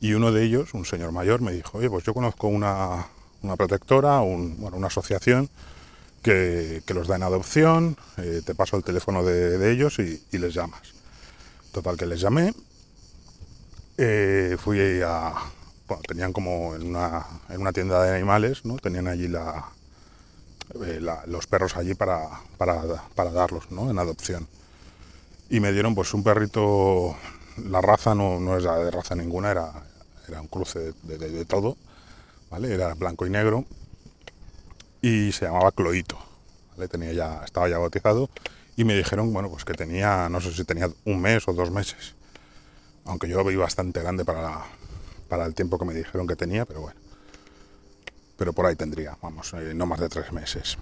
y 0.01 0.13
uno 0.13 0.31
de 0.31 0.43
ellos, 0.43 0.73
un 0.73 0.86
señor 0.86 1.12
mayor, 1.12 1.41
me 1.41 1.53
dijo, 1.53 1.77
oye, 1.77 1.89
pues 1.89 2.03
yo 2.03 2.13
conozco 2.13 2.47
una, 2.47 3.08
una 3.41 3.55
protectora, 3.55 4.19
bueno, 4.19 4.75
una 4.77 4.88
asociación 4.88 5.49
que, 6.26 6.94
los 6.94 7.08
da 7.08 7.18
en 7.18 7.24
adopción, 7.24 7.98
eh, 8.18 8.42
te 8.44 8.56
paso 8.56 8.78
el 8.78 8.84
teléfono 8.84 9.24
de, 9.24 9.72
ellos 9.72 10.00
y, 10.00 10.20
les 10.32 10.56
llamas. 10.56 10.82
Total 11.72 11.98
que 11.98 12.08
les 12.08 12.20
llamé, 12.20 12.54
eh, 13.98 14.58
fui 14.60 15.02
a... 15.06 15.34
Bueno, 15.88 16.02
tenían 16.08 16.34
como 16.34 16.74
en 16.74 16.82
una, 16.82 17.24
en 17.50 17.62
una 17.62 17.72
tienda 17.72 18.02
de 18.02 18.16
animales, 18.16 18.66
¿no? 18.66 18.78
Tenían 18.78 19.08
allí 19.08 19.28
la, 19.28 19.66
eh, 20.84 21.00
los 21.28 21.46
perros 21.46 21.78
allí 21.78 21.94
para, 21.94 22.28
para, 22.58 23.32
darlos 23.32 23.70
¿no? 23.70 23.92
en 23.92 24.00
adopción. 24.00 24.48
Y 25.52 25.60
me 25.60 25.72
dieron 25.72 25.94
pues 25.94 26.12
un 26.16 26.24
perrito, 26.24 27.16
la 27.70 27.82
raza 27.82 28.16
no, 28.16 28.40
no 28.40 28.58
era 28.58 28.80
de 28.80 28.90
raza 28.90 29.14
ninguna, 29.14 29.52
era, 29.52 29.72
era 30.28 30.42
un 30.42 30.48
cruce 30.48 30.94
de, 31.04 31.46
todo, 31.46 31.78
¿vale? 32.50 32.74
era 32.74 32.96
blanco 32.96 33.28
y 33.28 33.30
negro 33.30 33.64
y 35.06 35.32
se 35.32 35.46
llamaba 35.46 35.72
Cloito. 35.72 36.18
Tenía 36.89 37.13
ya, 37.13 37.41
estaba 37.46 37.70
ya 37.70 37.78
bautizado 37.78 38.30
y 38.76 38.84
me 38.84 38.96
dijeron 38.96 39.32
bueno, 39.32 39.50
pues 39.50 39.63
que 39.63 39.74
tenía, 39.74 40.28
no 40.30 40.41
sé 40.41 40.52
si 40.52 40.63
tenía 40.63 40.89
un 41.06 41.22
mes 41.22 41.48
o 41.48 41.54
dos 41.54 41.70
meses, 41.70 42.15
aunque 43.06 43.30
yo 43.30 43.38
lo 43.38 43.46
vi 43.46 43.56
bastante 43.56 44.02
grande 44.02 44.26
para, 44.26 44.65
para 45.30 45.46
el 45.46 45.54
tiempo 45.54 45.78
que 45.78 45.86
me 45.86 45.94
dijeron 45.94 46.28
que 46.28 46.36
tenía, 46.36 46.65
pero 46.65 46.82
bueno 46.82 47.06
pero 48.38 48.54
por 48.54 48.65
ahí 48.65 48.76
tendría, 48.76 49.18
vamos, 49.22 49.54
eh, 49.54 49.74
no 49.74 49.86
más 49.86 50.00
de 50.00 50.10
tres 50.10 50.32
meses. 50.32 50.78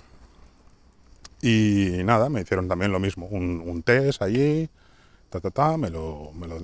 Y 1.42 2.02
nada, 2.04 2.30
me 2.30 2.42
hicieron 2.42 2.68
también 2.68 2.92
lo 2.92 3.00
mismo, 3.00 3.28
un, 3.28 3.84
test 3.84 4.22
allí, 4.22 4.70
ta, 5.30 5.40
ta, 5.40 5.52
ta, 5.52 5.78
me 5.78 5.90
lo, 5.90 6.32
me 6.34 6.48
lo 6.48 6.58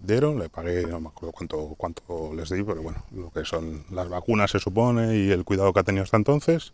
dieron, 0.00 0.38
le 0.38 0.48
pagué, 0.48 0.86
no 0.86 1.00
me 1.00 1.08
acuerdo 1.08 1.32
cuánto, 1.32 1.74
cuánto 1.76 2.34
les 2.34 2.50
di, 2.50 2.62
pero 2.64 2.82
bueno, 2.82 3.04
lo 3.12 3.30
que 3.30 3.44
son 3.44 3.84
las 3.90 4.08
vacunas 4.08 4.50
se 4.50 4.58
supone 4.58 5.16
y 5.16 5.30
el 5.30 5.44
cuidado 5.44 5.72
que 5.72 5.80
ha 5.80 5.84
tenido 5.84 6.02
hasta 6.02 6.16
entonces, 6.16 6.72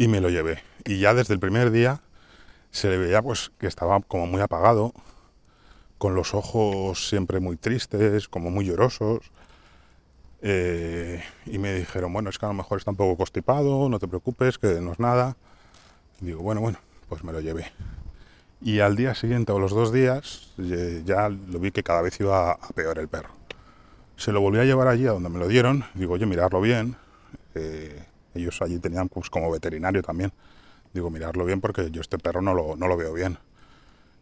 y 0.00 0.08
me 0.08 0.22
lo 0.22 0.30
llevé. 0.30 0.62
Y 0.86 0.98
ya 0.98 1.12
desde 1.12 1.34
el 1.34 1.40
primer 1.40 1.70
día 1.70 2.00
se 2.70 2.88
le 2.88 2.96
veía 2.96 3.20
pues 3.20 3.52
que 3.58 3.66
estaba 3.66 4.00
como 4.00 4.26
muy 4.26 4.40
apagado, 4.40 4.94
con 5.98 6.14
los 6.14 6.32
ojos 6.32 7.06
siempre 7.10 7.38
muy 7.38 7.58
tristes, 7.58 8.26
como 8.26 8.50
muy 8.50 8.64
llorosos, 8.64 9.30
eh, 10.40 11.22
y 11.44 11.58
me 11.58 11.74
dijeron, 11.74 12.14
bueno, 12.14 12.30
es 12.30 12.38
que 12.38 12.46
a 12.46 12.48
lo 12.48 12.54
mejor 12.54 12.78
está 12.78 12.92
un 12.92 12.96
poco 12.96 13.18
constipado, 13.18 13.90
no 13.90 13.98
te 13.98 14.08
preocupes, 14.08 14.56
que 14.56 14.80
no 14.80 14.92
es 14.92 15.00
nada. 15.00 15.36
digo, 16.20 16.40
bueno, 16.40 16.62
bueno, 16.62 16.78
pues 17.10 17.22
me 17.22 17.34
lo 17.34 17.40
llevé. 17.40 17.70
Y 18.62 18.80
al 18.80 18.96
día 18.96 19.14
siguiente 19.14 19.52
o 19.52 19.58
los 19.58 19.72
dos 19.72 19.92
días 19.92 20.54
ya 21.04 21.28
lo 21.28 21.58
vi 21.58 21.72
que 21.72 21.82
cada 21.82 22.00
vez 22.00 22.18
iba 22.20 22.52
a 22.52 22.68
peor 22.74 22.98
el 23.00 23.08
perro. 23.08 23.34
Se 24.16 24.32
lo 24.32 24.40
volví 24.40 24.60
a 24.60 24.64
llevar 24.64 24.88
allí 24.88 25.06
a 25.06 25.12
donde 25.12 25.28
me 25.28 25.38
lo 25.38 25.46
dieron. 25.46 25.84
Digo, 25.92 26.14
oye, 26.14 26.24
mirarlo 26.24 26.62
bien. 26.62 26.96
Eh, 27.54 28.02
ellos 28.34 28.60
allí 28.62 28.78
tenían 28.78 29.08
pues, 29.08 29.30
como 29.30 29.50
veterinario 29.50 30.02
también. 30.02 30.32
Digo, 30.92 31.10
mirarlo 31.10 31.44
bien 31.44 31.60
porque 31.60 31.90
yo 31.90 32.00
este 32.00 32.18
perro 32.18 32.42
no 32.42 32.54
lo, 32.54 32.76
no 32.76 32.88
lo 32.88 32.96
veo 32.96 33.12
bien. 33.12 33.38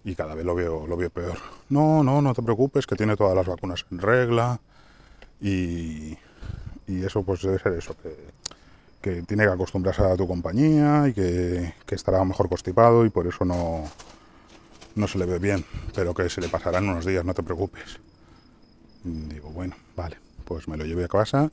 Y 0.04 0.14
cada 0.14 0.34
vez 0.34 0.44
lo 0.44 0.54
veo, 0.54 0.86
lo 0.86 0.96
veo 0.96 1.10
peor. 1.10 1.38
No, 1.68 2.02
no, 2.02 2.22
no 2.22 2.34
te 2.34 2.42
preocupes, 2.42 2.86
que 2.86 2.96
tiene 2.96 3.16
todas 3.16 3.34
las 3.34 3.46
vacunas 3.46 3.84
en 3.90 3.98
regla 3.98 4.60
y, 5.40 6.16
eso 6.86 7.22
pues 7.22 7.42
debe 7.42 7.58
ser 7.58 7.74
eso, 7.74 7.94
que, 9.00 9.22
tiene 9.22 9.44
que 9.44 9.50
acostumbrarse 9.50 10.02
a 10.02 10.16
tu 10.16 10.26
compañía 10.26 11.08
y 11.08 11.14
que, 11.14 11.74
estará 11.90 12.22
mejor 12.24 12.48
constipado 12.48 13.06
y 13.06 13.10
por 13.10 13.26
eso 13.26 13.44
no, 13.44 13.84
no 14.94 15.08
se 15.08 15.18
le 15.18 15.26
ve 15.26 15.38
bien, 15.38 15.64
pero 15.94 16.14
que 16.14 16.28
se 16.28 16.40
le 16.40 16.48
pasarán 16.48 16.88
unos 16.88 17.06
días, 17.06 17.24
no 17.24 17.34
te 17.34 17.42
preocupes. 17.42 17.98
Digo, 19.04 19.50
bueno, 19.50 19.76
vale, 19.96 20.18
pues 20.44 20.68
me 20.68 20.76
lo 20.76 20.84
llevé 20.84 21.04
a 21.04 21.08
casa 21.08 21.50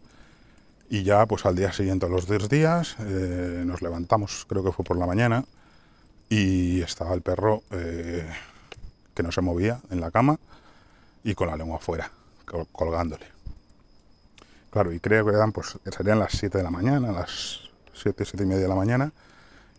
y 0.89 1.04
ya 1.04 1.26
pues 1.26 1.45
al 1.45 1.56
día 1.56 1.74
siguiente, 1.74 2.06
a 2.06 2.10
los 2.10 2.28
dos 2.28 2.50
días, 2.50 2.95
eh, 3.00 3.63
nos 3.65 3.82
levantamos, 3.82 4.45
creo 4.48 4.63
que 4.63 4.71
fue 4.71 4.86
por 4.86 4.98
la 4.98 5.06
mañana, 5.06 5.45
y 6.30 6.82
estaba 6.82 7.13
el 7.13 7.21
perro 7.21 7.63
eh, 7.71 8.28
que 9.13 9.24
no 9.24 9.32
se 9.32 9.41
movía 9.41 9.80
en 9.89 10.02
la 10.02 10.12
cama 10.12 10.38
y 11.24 11.34
con 11.36 11.48
la 11.48 11.56
lengua 11.56 11.78
afuera, 11.78 12.12
colgándole. 12.71 13.26
Claro, 14.69 14.91
y 14.91 15.00
creo 15.00 15.26
que 15.26 15.32
eran, 15.32 15.52
pues, 15.52 15.78
serían 15.95 16.19
las 16.19 16.34
7 16.34 16.58
de 16.58 16.63
la 16.63 16.69
mañana, 16.69 17.12
las 17.12 17.69
7, 17.93 18.26
7 18.26 18.43
y 18.43 18.48
media 18.48 18.63
de 18.63 18.67
la 18.67 18.76
mañana, 18.76 19.12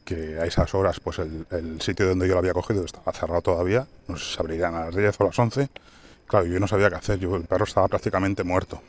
que 0.05 0.39
a 0.39 0.47
esas 0.47 0.75
horas, 0.75 1.01
pues 1.01 1.19
el, 1.19 1.81
sitio 1.83 2.09
donde 2.09 2.27
yo 2.27 2.35
lo 2.35 2.39
había 2.39 2.55
cogido 2.55 2.85
estaba 2.85 3.13
cerrado 3.13 3.43
todavía, 3.43 3.87
no 4.09 4.17
se 4.17 4.41
abrirían 4.41 4.75
a 4.75 4.87
las 4.87 4.97
10 4.97 5.21
o 5.21 5.25
a 5.25 5.27
las 5.27 5.39
11. 5.39 5.69
Claro, 6.27 6.47
yo 6.47 6.59
no 6.59 6.67
sabía 6.67 6.89
qué 6.89 6.97
hacer, 6.97 7.19
yo, 7.19 7.37
el 7.37 7.45
perro 7.45 7.65
estaba 7.65 7.89
prácticamente 7.89 8.43
muerto. 8.43 8.81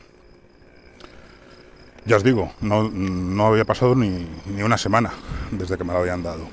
Ya 2.07 2.15
os 2.15 2.23
digo, 2.23 2.49
no, 2.61 3.47
había 3.47 3.65
pasado 3.65 3.93
ni, 3.93 4.25
ni, 4.45 4.63
una 4.63 4.77
semana 4.77 5.11
desde 5.51 5.77
que 5.77 5.83
me 5.83 5.91
lo 5.91 5.99
habían 5.99 6.23
dado. 6.23 6.47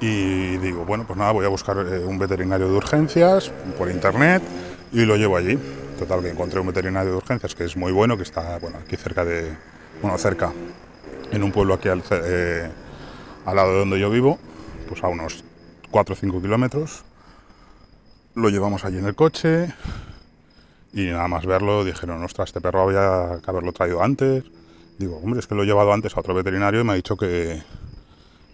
Y 0.00 0.58
digo, 0.58 0.84
bueno, 0.84 1.04
pues 1.08 1.18
nada, 1.18 1.32
voy 1.32 1.44
a 1.44 1.48
buscar 1.48 1.76
eh, 1.78 2.04
un 2.04 2.20
veterinario 2.20 2.68
de 2.68 2.76
urgencias 2.76 3.50
por 3.76 3.90
internet 3.90 4.40
y 4.92 5.04
lo 5.04 5.16
llevo 5.16 5.36
allí. 5.36 5.58
Total, 5.98 6.22
que 6.22 6.28
encontré 6.28 6.60
un 6.60 6.68
veterinario 6.68 7.10
de 7.10 7.16
urgencias 7.16 7.56
que 7.56 7.64
es 7.64 7.76
muy 7.76 7.90
bueno, 7.90 8.16
que 8.16 8.22
está 8.22 8.60
bueno, 8.60 8.78
aquí 8.78 8.96
cerca 8.96 9.24
de, 9.24 9.56
bueno, 10.00 10.16
cerca, 10.18 10.52
en 11.32 11.42
un 11.42 11.50
pueblo 11.50 11.74
aquí 11.74 11.88
al, 11.88 12.04
eh, 12.12 12.70
al 13.44 13.56
lado 13.56 13.72
de 13.72 13.78
donde 13.80 13.98
yo 13.98 14.08
vivo, 14.08 14.38
pues 14.88 15.02
a 15.02 15.08
unos 15.08 15.42
4 15.90 16.12
o 16.12 16.16
5 16.16 16.40
kilómetros. 16.40 17.02
Lo 18.36 18.50
llevamos 18.50 18.84
allí 18.84 18.98
en 18.98 19.06
el 19.06 19.16
coche 19.16 19.74
y 21.02 21.10
nada 21.10 21.28
más 21.28 21.46
verlo 21.46 21.84
dijeron, 21.84 22.22
ostras, 22.22 22.48
este 22.48 22.60
perro 22.60 22.82
había 22.82 23.40
que 23.42 23.50
haberlo 23.50 23.72
traído 23.72 24.02
antes. 24.02 24.44
Digo, 24.98 25.18
hombre, 25.18 25.40
es 25.40 25.46
que 25.46 25.54
lo 25.54 25.62
he 25.62 25.66
llevado 25.66 25.92
antes 25.92 26.16
a 26.16 26.20
otro 26.20 26.34
veterinario 26.34 26.80
y 26.80 26.84
me 26.84 26.92
ha 26.92 26.96
dicho 26.96 27.16
que, 27.16 27.62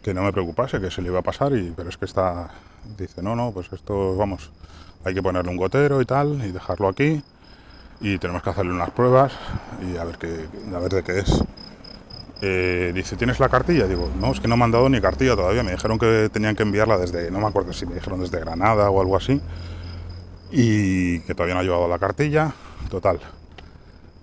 que 0.03 0.13
no 0.13 0.23
me 0.23 0.33
preocupase, 0.33 0.81
que 0.81 0.91
se 0.91 1.01
le 1.01 1.09
iba 1.09 1.21
a 1.21 1.23
pasar, 1.23 1.57
y, 1.57 1.73
pero 1.75 1.89
es 1.89 1.97
que 1.97 2.05
está, 2.05 2.51
dice, 2.99 3.23
no, 3.23 3.35
no, 3.35 3.53
pues 3.53 3.73
esto, 3.73 4.17
vamos, 4.17 4.51
hay 5.05 5.15
que 5.15 5.23
ponerle 5.23 5.51
un 5.51 5.57
gotero 5.57 6.01
y 6.03 6.05
tal, 6.05 6.45
y 6.45 6.53
dejarlo 6.53 6.89
aquí 6.89 7.23
y 8.01 8.19
tenemos 8.19 8.43
que 8.43 8.51
hacerle 8.51 8.73
unas 8.73 8.91
pruebas 8.91 9.33
y 9.81 9.97
a 9.97 10.05
ver, 10.05 10.19
qué, 10.19 10.47
a 10.75 10.79
ver 10.79 10.93
de 10.93 11.03
qué 11.03 11.19
es. 11.21 11.43
Eh, 12.43 12.93
dice, 12.95 13.17
¿tienes 13.17 13.41
la 13.41 13.49
cartilla? 13.49 13.87
Digo, 13.87 14.11
no, 14.21 14.33
es 14.33 14.41
que 14.41 14.49
no 14.49 14.57
me 14.57 14.65
han 14.65 14.71
dado 14.71 14.89
ni 14.89 15.01
cartilla 15.01 15.35
todavía. 15.35 15.63
Me 15.63 15.73
dijeron 15.73 15.99
que 15.99 16.29
tenían 16.31 16.55
que 16.55 16.65
enviarla 16.65 16.99
desde, 16.99 17.31
no 17.31 17.41
me 17.41 17.47
acuerdo 17.47 17.73
si 17.73 17.87
me 17.87 17.95
dijeron 17.95 18.21
desde 18.21 18.39
Granada 18.41 18.91
o 18.91 19.01
algo 19.01 19.17
así. 19.17 19.41
Y 20.51 21.21
que 21.21 21.35
todavía 21.35 21.55
no 21.55 21.61
ha 21.61 21.65
llevado 21.65 21.89
la 21.89 21.99
cartilla. 21.99 22.53
Total. 22.91 23.21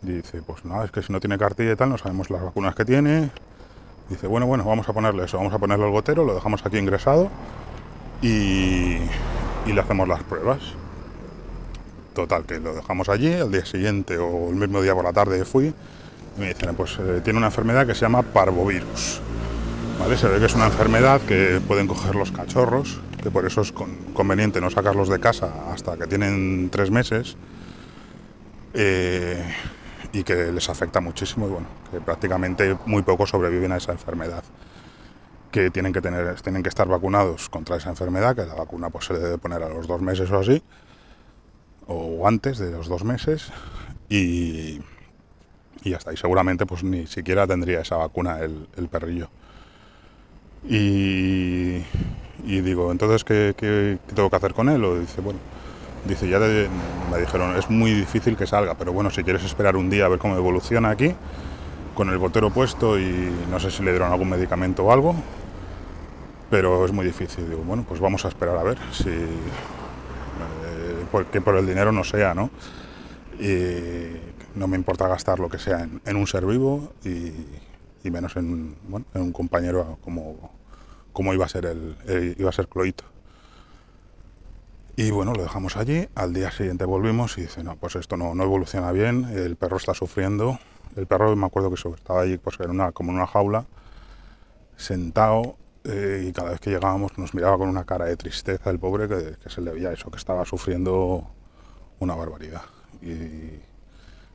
Dice, 0.01 0.41
pues 0.41 0.65
nada, 0.65 0.85
es 0.85 0.91
que 0.91 1.01
si 1.01 1.11
no 1.13 1.19
tiene 1.19 1.37
cartilla 1.37 1.73
y 1.73 1.75
tal, 1.75 1.89
no 1.89 1.97
sabemos 1.97 2.29
las 2.29 2.41
vacunas 2.41 2.73
que 2.75 2.85
tiene. 2.85 3.29
Dice, 4.09 4.27
bueno, 4.27 4.45
bueno, 4.47 4.63
vamos 4.65 4.89
a 4.89 4.93
ponerle 4.93 5.25
eso, 5.25 5.37
vamos 5.37 5.53
a 5.53 5.59
ponerle 5.59 5.85
el 5.85 5.91
gotero, 5.91 6.25
lo 6.25 6.33
dejamos 6.33 6.65
aquí 6.65 6.77
ingresado 6.77 7.29
y, 8.21 8.97
y 9.65 9.73
le 9.73 9.79
hacemos 9.79 10.07
las 10.07 10.23
pruebas. 10.23 10.59
Total, 12.13 12.43
que 12.43 12.59
lo 12.59 12.73
dejamos 12.73 13.07
allí, 13.09 13.33
al 13.33 13.51
día 13.51 13.65
siguiente 13.65 14.17
o 14.17 14.49
el 14.49 14.55
mismo 14.55 14.81
día 14.81 14.93
por 14.93 15.05
la 15.05 15.13
tarde 15.13 15.45
fui 15.45 15.73
y 16.37 16.39
me 16.39 16.47
dicen, 16.49 16.75
pues 16.75 16.97
eh, 16.99 17.21
tiene 17.23 17.37
una 17.37 17.47
enfermedad 17.47 17.85
que 17.85 17.95
se 17.95 18.01
llama 18.01 18.21
parvovirus. 18.21 19.21
¿Vale? 19.99 20.17
Se 20.17 20.27
ve 20.27 20.39
que 20.39 20.45
es 20.45 20.55
una 20.55 20.65
enfermedad 20.65 21.21
que 21.21 21.61
pueden 21.67 21.87
coger 21.87 22.15
los 22.15 22.31
cachorros, 22.31 22.99
que 23.21 23.31
por 23.31 23.45
eso 23.45 23.61
es 23.61 23.71
conveniente 23.71 24.61
no 24.61 24.69
sacarlos 24.69 25.09
de 25.09 25.19
casa 25.19 25.71
hasta 25.71 25.97
que 25.97 26.07
tienen 26.07 26.69
tres 26.71 26.89
meses 26.91 27.37
eh, 28.73 29.43
y 30.13 30.23
que 30.23 30.51
les 30.51 30.69
afecta 30.69 31.01
muchísimo 31.01 31.47
y 31.47 31.51
bueno, 31.51 31.67
que 31.91 32.01
prácticamente 32.01 32.77
muy 32.85 33.03
pocos 33.03 33.29
sobreviven 33.29 33.71
a 33.71 33.77
esa 33.77 33.91
enfermedad 33.91 34.43
que 35.51 35.69
tienen 35.69 35.93
que 35.93 36.01
tener, 36.01 36.39
tienen 36.41 36.63
que 36.63 36.69
estar 36.69 36.87
vacunados 36.87 37.49
contra 37.49 37.75
esa 37.75 37.89
enfermedad, 37.89 38.35
que 38.35 38.45
la 38.45 38.55
vacuna 38.55 38.89
pues 38.89 39.05
se 39.05 39.13
debe 39.13 39.37
poner 39.37 39.61
a 39.63 39.69
los 39.69 39.85
dos 39.85 40.01
meses 40.01 40.31
o 40.31 40.39
así, 40.39 40.63
o 41.87 42.27
antes 42.27 42.57
de 42.57 42.71
los 42.71 42.87
dos 42.87 43.03
meses 43.03 43.51
y, 44.09 44.81
y 45.83 45.93
hasta 45.93 46.11
ahí 46.11 46.17
seguramente 46.17 46.65
pues 46.65 46.83
ni 46.83 47.07
siquiera 47.07 47.47
tendría 47.47 47.81
esa 47.81 47.97
vacuna 47.97 48.39
el, 48.39 48.87
perrillo. 48.89 49.29
Y, 50.63 51.83
digo, 52.45 52.91
entonces 52.91 53.23
¿qué, 53.23 53.97
tengo 54.13 54.29
que 54.29 54.35
hacer 54.35 54.53
con 54.53 54.69
él? 54.69 54.83
O 54.83 54.99
dice, 54.99 55.21
bueno, 55.21 55.39
dice, 56.05 56.29
ya 56.29 56.39
me 56.39 57.19
dijeron, 57.19 57.55
es 57.57 57.69
muy 57.69 57.91
difícil 57.91 58.37
que 58.37 58.47
salga, 58.47 58.75
pero 58.75 58.93
bueno, 58.93 59.09
si 59.09 59.23
quieres 59.23 59.43
esperar 59.43 59.75
un 59.75 59.89
día 59.89 60.05
a 60.05 60.09
ver 60.09 60.19
cómo 60.19 60.35
evoluciona 60.35 60.89
aquí, 60.89 61.13
con 61.95 62.09
el 62.09 62.17
botero 62.17 62.51
puesto 62.51 62.99
y 62.99 63.31
no 63.49 63.59
sé 63.59 63.71
si 63.71 63.83
le 63.83 63.91
dieron 63.91 64.11
algún 64.11 64.29
medicamento 64.29 64.85
o 64.85 64.91
algo, 64.91 65.15
pero 66.49 66.85
es 66.85 66.91
muy 66.91 67.05
difícil. 67.05 67.49
Digo, 67.49 67.63
bueno, 67.63 67.85
pues 67.87 67.99
vamos 67.99 68.25
a 68.25 68.27
esperar 68.27 68.57
a 68.57 68.63
ver 68.63 68.77
si 68.91 69.09
que 71.31 71.41
por 71.41 71.57
el 71.57 71.67
dinero 71.67 71.91
no 71.91 72.03
sea, 72.03 72.33
¿no? 72.33 72.49
Y 73.39 74.15
no 74.55 74.67
me 74.67 74.77
importa 74.77 75.07
gastar 75.07 75.39
lo 75.39 75.49
que 75.49 75.59
sea 75.59 75.87
en, 76.05 76.15
un 76.15 76.27
ser 76.27 76.45
vivo 76.45 76.93
y, 77.03 77.31
menos 78.09 78.35
en, 78.35 78.75
un 79.13 79.31
compañero 79.31 79.99
como, 80.03 80.51
como 81.13 81.33
iba 81.33 81.45
a 81.45 81.49
ser 81.49 81.65
el, 81.65 82.35
iba 82.39 82.49
a 82.49 82.53
ser 82.53 82.67
Cloito. 82.67 83.03
Y 84.95 85.11
bueno, 85.11 85.33
lo 85.33 85.43
dejamos 85.43 85.77
allí, 85.77 86.07
al 86.15 86.33
día 86.33 86.51
siguiente 86.51 86.85
volvimos 86.85 87.37
y 87.37 87.41
dice, 87.41 87.63
no, 87.63 87.75
pues 87.75 87.95
esto 87.95 88.17
no, 88.17 88.35
no 88.35 88.43
evoluciona 88.43 88.91
bien, 88.91 89.25
el 89.33 89.55
perro 89.55 89.77
está 89.77 89.93
sufriendo. 89.93 90.59
El 90.95 91.07
perro 91.07 91.35
me 91.35 91.45
acuerdo 91.45 91.69
que 91.69 91.75
estaba 91.75 92.21
allí 92.21 92.37
pues, 92.37 92.59
en 92.59 92.69
una, 92.71 92.91
como 92.91 93.11
en 93.11 93.17
una 93.17 93.27
jaula, 93.27 93.65
sentado 94.75 95.55
eh, 95.83 96.25
y 96.27 96.31
cada 96.31 96.51
vez 96.51 96.59
que 96.59 96.69
llegábamos 96.69 97.17
nos 97.17 97.33
miraba 97.33 97.57
con 97.57 97.67
una 97.67 97.83
cara 97.85 98.05
de 98.05 98.15
tristeza 98.15 98.69
el 98.69 98.77
pobre 98.77 99.07
que, 99.07 99.49
se 99.49 99.61
le 99.61 99.71
veía 99.71 99.91
eso, 99.91 100.11
que 100.11 100.17
estaba 100.17 100.45
sufriendo 100.45 101.27
una 101.99 102.15
barbaridad. 102.15 102.63
Y, 103.01 103.70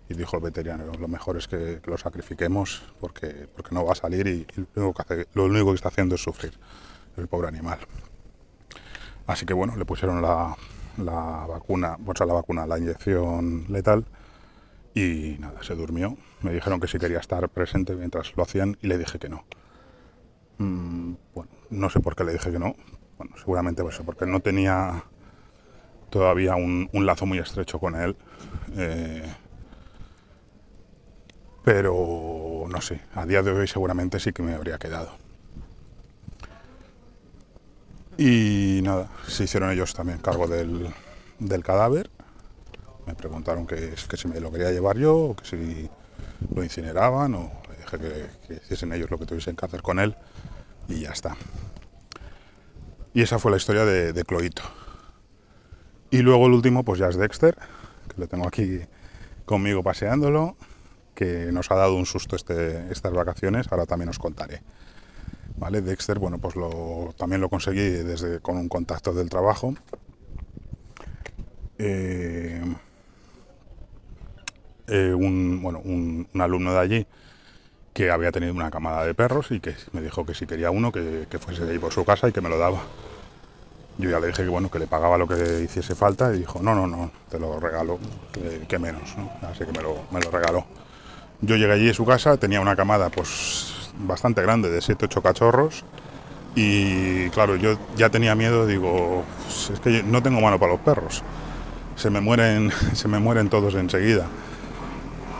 y 0.08 0.14
dijo 0.14 0.36
el 0.36 0.42
veterinario, 0.42 0.92
lo 0.92 1.08
mejor 1.08 1.36
es 1.36 1.48
que, 1.48 1.80
lo 1.84 1.98
sacrifiquemos 1.98 2.82
porque, 3.00 3.48
porque 3.54 3.74
no 3.74 3.84
va 3.84 3.92
a 3.92 3.96
salir 3.96 4.26
y, 4.26 4.46
lo, 4.74 5.44
único 5.44 5.70
que 5.70 5.74
está 5.74 5.88
haciendo 5.88 6.14
es 6.14 6.22
sufrir 6.22 6.52
el 7.16 7.26
pobre 7.26 7.48
animal. 7.48 7.78
Así 9.26 9.44
que 9.44 9.54
bueno, 9.54 9.76
le 9.76 9.84
pusieron 9.84 10.22
la, 10.22 10.56
la 10.98 11.46
vacuna, 11.48 11.98
o 12.04 12.14
sea, 12.14 12.26
la 12.26 12.34
vacuna, 12.34 12.66
la 12.66 12.78
inyección 12.78 13.66
letal 13.68 14.04
y 14.94 15.36
nada, 15.40 15.62
se 15.62 15.74
durmió. 15.74 16.16
Me 16.42 16.52
dijeron 16.52 16.80
que 16.80 16.86
si 16.86 16.98
quería 16.98 17.18
estar 17.18 17.48
presente 17.48 17.94
mientras 17.94 18.36
lo 18.36 18.42
hacían 18.42 18.78
y 18.80 18.86
le 18.86 18.98
dije 18.98 19.18
que 19.18 19.28
no. 19.28 19.44
Mm, 20.58 21.14
bueno, 21.34 21.50
no 21.70 21.90
sé 21.90 22.00
por 22.00 22.16
qué 22.16 22.24
le 22.24 22.32
dije 22.32 22.50
que 22.50 22.58
no. 22.58 22.74
Bueno, 23.18 23.34
seguramente 23.36 23.82
pues, 23.82 23.98
porque 24.04 24.26
no 24.26 24.40
tenía 24.40 25.04
todavía 26.10 26.54
un, 26.56 26.88
lazo 26.92 27.26
muy 27.26 27.38
estrecho 27.38 27.78
con 27.78 27.94
él. 27.94 28.16
Eh, 28.76 29.34
pero 31.66 32.64
no 32.68 32.80
sé, 32.80 33.00
a 33.16 33.26
día 33.26 33.42
de 33.42 33.50
hoy 33.50 33.66
seguramente 33.66 34.20
sí 34.20 34.32
que 34.32 34.40
me 34.40 34.54
habría 34.54 34.78
quedado. 34.78 35.10
Y 38.16 38.78
nada, 38.84 39.10
se 39.26 39.42
hicieron 39.42 39.72
ellos 39.72 39.92
también 39.92 40.18
cargo 40.18 40.46
del, 40.46 40.94
cadáver. 41.64 42.08
Me 43.04 43.16
preguntaron 43.16 43.66
que, 43.66 43.94
que, 44.08 44.16
si 44.16 44.28
me 44.28 44.38
lo 44.38 44.52
quería 44.52 44.70
llevar 44.70 44.96
yo 44.96 45.16
o 45.16 45.34
que 45.34 45.44
si 45.44 45.90
lo 46.54 46.62
incineraban 46.62 47.34
o 47.34 47.50
le 47.68 47.76
dije 47.78 48.28
que, 48.46 48.54
hiciesen 48.54 48.92
ellos 48.92 49.10
lo 49.10 49.18
que 49.18 49.26
tuviesen 49.26 49.56
que 49.56 49.66
hacer 49.66 49.82
con 49.82 49.98
él 49.98 50.14
y 50.86 51.00
ya 51.00 51.10
está. 51.10 51.36
Y 53.12 53.22
esa 53.22 53.40
fue 53.40 53.50
la 53.50 53.56
historia 53.56 53.84
de 53.84 54.24
Cloito. 54.24 54.62
Y 56.12 56.18
luego 56.18 56.46
el 56.46 56.52
último 56.52 56.84
pues 56.84 57.00
ya 57.00 57.08
es 57.08 57.16
Dexter, 57.16 57.56
que 58.06 58.20
lo 58.20 58.28
tengo 58.28 58.46
aquí 58.46 58.82
conmigo 59.46 59.82
paseándolo, 59.82 60.56
que 61.16 61.50
nos 61.50 61.72
ha 61.72 61.74
dado 61.74 61.96
un 61.96 62.06
susto 62.06 62.36
este, 62.36 62.92
estas 62.92 63.12
vacaciones, 63.12 63.66
ahora 63.72 63.86
también 63.86 64.10
os 64.10 64.20
contaré. 64.20 64.62
¿vale? 65.56 65.80
Dexter, 65.82 66.18
bueno, 66.18 66.38
pues 66.38 66.56
lo, 66.56 67.14
también 67.16 67.40
lo 67.40 67.48
conseguí 67.48 67.80
desde 67.80 68.40
con 68.40 68.56
un 68.56 68.68
contacto 68.68 69.12
del 69.12 69.28
trabajo. 69.28 69.74
Eh, 71.78 72.62
eh, 74.88 75.14
un, 75.14 75.60
bueno, 75.62 75.80
un, 75.84 76.28
alumno 76.38 76.72
de 76.72 76.78
allí 76.78 77.06
que 77.92 78.10
había 78.10 78.30
tenido 78.30 78.52
una 78.52 78.70
camada 78.70 79.04
de 79.04 79.14
perros 79.14 79.50
y 79.50 79.60
que 79.60 79.74
me 79.92 80.00
dijo 80.02 80.24
que 80.24 80.34
si 80.34 80.46
quería 80.46 80.70
uno, 80.70 80.92
que, 80.92 81.26
fuese 81.40 81.62
ahí 81.64 81.78
por 81.78 81.92
su 81.92 82.04
casa 82.04 82.28
y 82.28 82.32
que 82.32 82.40
me 82.40 82.48
lo 82.48 82.58
daba. 82.58 82.82
Yo 83.98 84.10
ya 84.10 84.20
le 84.20 84.26
dije 84.26 84.42
que 84.42 84.50
bueno, 84.50 84.70
que 84.70 84.78
le 84.78 84.86
pagaba 84.86 85.16
lo 85.16 85.26
que 85.26 85.62
hiciese 85.64 85.94
falta 85.94 86.34
y 86.34 86.40
dijo, 86.40 86.60
no, 86.62 86.74
no, 86.74 86.86
no, 86.86 87.10
te 87.30 87.38
lo 87.38 87.58
regalo, 87.58 87.98
que, 88.68 88.78
menos, 88.78 89.16
Así 89.40 89.64
que 89.64 89.72
me 89.72 89.82
lo, 89.82 90.02
me 90.12 90.20
lo 90.20 90.30
regaló. 90.30 90.66
Yo 91.40 91.56
llegué 91.56 91.72
allí 91.72 91.90
a 91.90 91.94
su 91.94 92.06
casa, 92.06 92.36
tenía 92.38 92.60
una 92.60 92.76
camada 92.76 93.10
pues 93.10 93.90
bastante 93.98 94.42
grande, 94.42 94.70
de 94.70 94.78
7-8 94.78 95.22
cachorros. 95.22 95.84
Y 96.54 97.28
claro, 97.30 97.56
yo 97.56 97.78
ya 97.96 98.08
tenía 98.08 98.34
miedo, 98.34 98.66
digo, 98.66 99.24
pues 99.44 99.70
es 99.70 99.80
que 99.80 100.02
no 100.02 100.22
tengo 100.22 100.40
mano 100.40 100.58
para 100.58 100.72
los 100.72 100.80
perros. 100.80 101.22
Se 101.96 102.08
me 102.08 102.20
mueren, 102.20 102.70
se 102.94 103.08
me 103.08 103.18
mueren 103.18 103.50
todos 103.50 103.74
enseguida. 103.74 104.26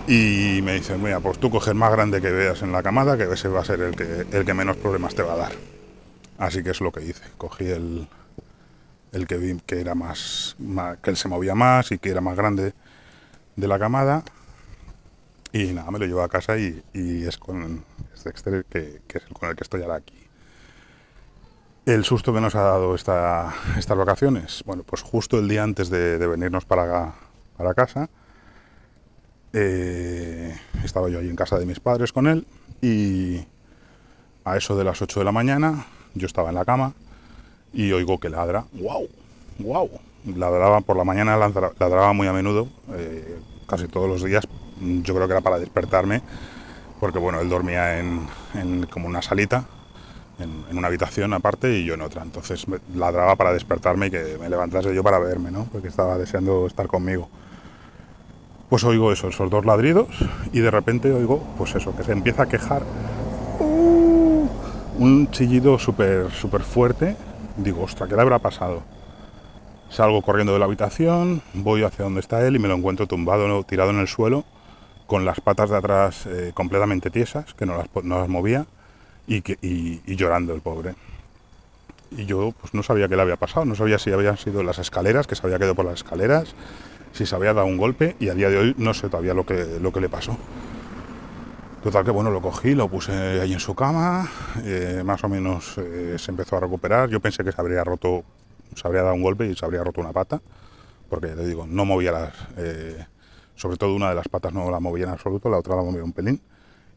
Y 0.06 0.60
me 0.62 0.74
dicen, 0.74 1.02
mira, 1.02 1.18
pues 1.20 1.38
tú 1.38 1.50
coges 1.50 1.74
más 1.74 1.90
grande 1.90 2.20
que 2.20 2.30
veas 2.30 2.62
en 2.62 2.70
la 2.70 2.82
camada, 2.82 3.16
que 3.16 3.24
ese 3.32 3.48
va 3.48 3.60
a 3.60 3.64
ser 3.64 3.80
el 3.80 3.96
que, 3.96 4.26
el 4.30 4.44
que 4.44 4.54
menos 4.54 4.76
problemas 4.76 5.14
te 5.14 5.22
va 5.22 5.32
a 5.32 5.36
dar. 5.36 5.52
Así 6.38 6.62
que 6.62 6.70
es 6.70 6.80
lo 6.80 6.92
que 6.92 7.02
hice. 7.02 7.24
Cogí 7.38 7.64
el, 7.64 8.06
el 9.12 9.26
que 9.26 9.38
vi 9.38 9.58
que 9.64 9.80
era 9.80 9.94
más, 9.94 10.54
que 11.02 11.10
él 11.10 11.16
se 11.16 11.28
movía 11.28 11.54
más 11.54 11.90
y 11.90 11.98
que 11.98 12.10
era 12.10 12.20
más 12.20 12.36
grande 12.36 12.74
de 13.56 13.68
la 13.68 13.78
camada 13.78 14.22
y 15.62 15.72
nada, 15.72 15.90
me 15.90 15.98
lo 15.98 16.06
llevo 16.06 16.22
a 16.22 16.28
casa 16.28 16.58
y, 16.58 16.82
es 16.92 17.38
con 17.38 17.84
este 18.14 18.28
exterior 18.28 18.64
que, 18.66 19.00
es 19.08 19.22
el 19.26 19.32
con 19.32 19.48
el 19.48 19.56
que 19.56 19.64
estoy 19.64 19.82
ahora 19.82 19.96
aquí. 19.96 20.14
El 21.86 22.04
susto 22.04 22.32
que 22.34 22.40
nos 22.40 22.54
ha 22.54 22.62
dado 22.62 22.94
esta, 22.94 23.54
estas 23.78 23.96
vacaciones, 23.96 24.62
bueno, 24.66 24.82
pues 24.82 25.02
justo 25.02 25.38
el 25.38 25.48
día 25.48 25.62
antes 25.62 25.88
de, 25.88 26.18
venirnos 26.18 26.64
para, 26.64 27.14
para 27.56 27.74
casa, 27.74 28.10
eh, 29.52 30.54
estaba 30.84 31.08
yo 31.08 31.20
ahí 31.20 31.28
en 31.28 31.36
casa 31.36 31.58
de 31.58 31.64
mis 31.64 31.80
padres 31.80 32.12
con 32.12 32.26
él 32.26 32.46
y 32.82 33.46
a 34.44 34.56
eso 34.56 34.76
de 34.76 34.84
las 34.84 35.00
8 35.00 35.20
de 35.20 35.24
la 35.24 35.32
mañana 35.32 35.86
yo 36.14 36.26
estaba 36.26 36.50
en 36.50 36.56
la 36.56 36.64
cama 36.64 36.92
y 37.72 37.92
oigo 37.92 38.18
que 38.18 38.28
ladra, 38.28 38.66
wow, 38.72 39.08
wow, 39.60 39.90
ladraba 40.24 40.80
por 40.80 40.96
la 40.96 41.04
mañana, 41.04 41.36
ladraba 41.38 42.12
muy 42.12 42.26
a 42.26 42.32
menudo, 42.32 42.68
eh, 42.92 43.38
casi 43.66 43.86
todos 43.86 44.08
los 44.08 44.22
días, 44.24 44.46
yo 44.80 45.14
creo 45.14 45.26
que 45.26 45.32
era 45.32 45.40
para 45.40 45.58
despertarme, 45.58 46.22
porque 47.00 47.18
bueno, 47.18 47.40
él 47.40 47.48
dormía 47.48 47.98
en, 47.98 48.86
como 48.90 49.06
una 49.06 49.22
salita, 49.22 49.64
en, 50.38 50.76
una 50.76 50.88
habitación 50.88 51.32
aparte 51.32 51.78
y 51.78 51.84
yo 51.84 51.94
en 51.94 52.02
otra. 52.02 52.22
Entonces 52.22 52.66
ladraba 52.94 53.36
para 53.36 53.52
despertarme 53.52 54.06
y 54.06 54.10
que 54.10 54.38
me 54.40 54.48
levantase 54.48 54.94
yo 54.94 55.02
para 55.02 55.18
verme, 55.18 55.50
¿no? 55.50 55.64
Porque 55.72 55.88
estaba 55.88 56.18
deseando 56.18 56.66
estar 56.66 56.86
conmigo. 56.86 57.28
Pues 58.68 58.82
oigo 58.84 59.12
eso, 59.12 59.28
esos 59.28 59.48
dos 59.48 59.64
ladridos 59.64 60.08
y 60.52 60.60
de 60.60 60.70
repente 60.70 61.12
oigo, 61.12 61.42
pues 61.56 61.74
eso, 61.74 61.96
que 61.96 62.02
se 62.02 62.12
empieza 62.12 62.42
a 62.42 62.46
quejar. 62.48 62.82
¡Uh! 63.60 64.26
un 64.98 65.30
chillido 65.30 65.78
súper, 65.78 66.30
súper 66.32 66.62
fuerte. 66.62 67.16
Digo, 67.56 67.82
ostra, 67.82 68.06
¿qué 68.06 68.14
le 68.14 68.22
habrá 68.22 68.38
pasado? 68.38 68.82
Salgo 69.88 70.22
corriendo 70.22 70.52
de 70.52 70.58
la 70.58 70.64
habitación, 70.64 71.42
voy 71.54 71.82
hacia 71.82 72.04
donde 72.04 72.20
está 72.20 72.46
él 72.46 72.56
y 72.56 72.58
me 72.58 72.68
lo 72.68 72.74
encuentro 72.74 73.06
tumbado, 73.06 73.62
tirado 73.64 73.90
en 73.90 73.98
el 73.98 74.08
suelo, 74.08 74.44
con 75.06 75.24
las 75.24 75.40
patas 75.40 75.70
de 75.70 75.76
atrás 75.76 76.26
eh, 76.26 76.52
completamente 76.54 77.10
tiesas, 77.10 77.54
que 77.54 77.66
no 77.66 77.76
las, 77.76 78.28
movía, 78.28 78.66
y, 79.26 79.42
y, 79.60 80.16
llorando 80.16 80.54
el 80.54 80.60
pobre. 80.60 80.94
Y 82.10 82.26
yo 82.26 82.52
pues 82.60 82.74
no 82.74 82.82
sabía 82.82 83.08
qué 83.08 83.16
le 83.16 83.22
había 83.22 83.36
pasado, 83.36 83.66
no 83.66 83.74
sabía 83.74 83.98
si 83.98 84.12
habían 84.12 84.36
sido 84.36 84.62
las 84.62 84.78
escaleras, 84.78 85.26
que 85.26 85.34
se 85.34 85.46
había 85.46 85.58
quedado 85.58 85.74
por 85.74 85.84
las 85.84 85.94
escaleras, 85.94 86.54
si 87.12 87.26
se 87.26 87.34
había 87.34 87.52
dado 87.54 87.66
un 87.66 87.76
golpe, 87.76 88.16
y 88.20 88.28
a 88.28 88.34
día 88.34 88.48
de 88.48 88.58
hoy 88.58 88.74
no 88.78 88.94
sé 88.94 89.08
todavía 89.08 89.34
lo 89.34 89.44
que, 89.44 89.78
lo 89.80 89.92
que 89.92 90.00
le 90.00 90.08
pasó. 90.08 90.36
Total 91.82 92.04
que 92.04 92.10
bueno, 92.10 92.30
lo 92.30 92.40
cogí, 92.40 92.74
lo 92.74 92.88
puse 92.88 93.12
ahí 93.12 93.52
en 93.52 93.60
su 93.60 93.74
cama, 93.74 94.28
eh, 94.64 95.02
más 95.04 95.22
o 95.22 95.28
menos 95.28 95.78
eh, 95.78 96.16
se 96.18 96.30
empezó 96.30 96.56
a 96.56 96.60
recuperar, 96.60 97.08
yo 97.08 97.20
pensé 97.20 97.44
que 97.44 97.52
se 97.52 97.60
habría 97.60 97.84
roto 97.84 98.24
se 98.74 98.86
habría 98.86 99.02
dado 99.02 99.14
un 99.14 99.22
golpe 99.22 99.46
y 99.46 99.54
se 99.54 99.64
habría 99.64 99.82
roto 99.82 100.00
una 100.00 100.12
pata, 100.12 100.40
porque 101.08 101.28
te 101.28 101.46
digo, 101.46 101.66
no 101.66 101.84
movía 101.84 102.12
las, 102.12 102.34
sobre 103.56 103.76
todo 103.76 103.94
una 103.94 104.10
de 104.10 104.14
las 104.14 104.28
patas 104.28 104.52
no 104.52 104.70
la 104.70 104.80
movía 104.80 105.04
en 105.04 105.10
absoluto, 105.10 105.48
la 105.48 105.58
otra 105.58 105.74
la 105.74 105.82
movía 105.82 106.04
un 106.04 106.12
pelín, 106.12 106.40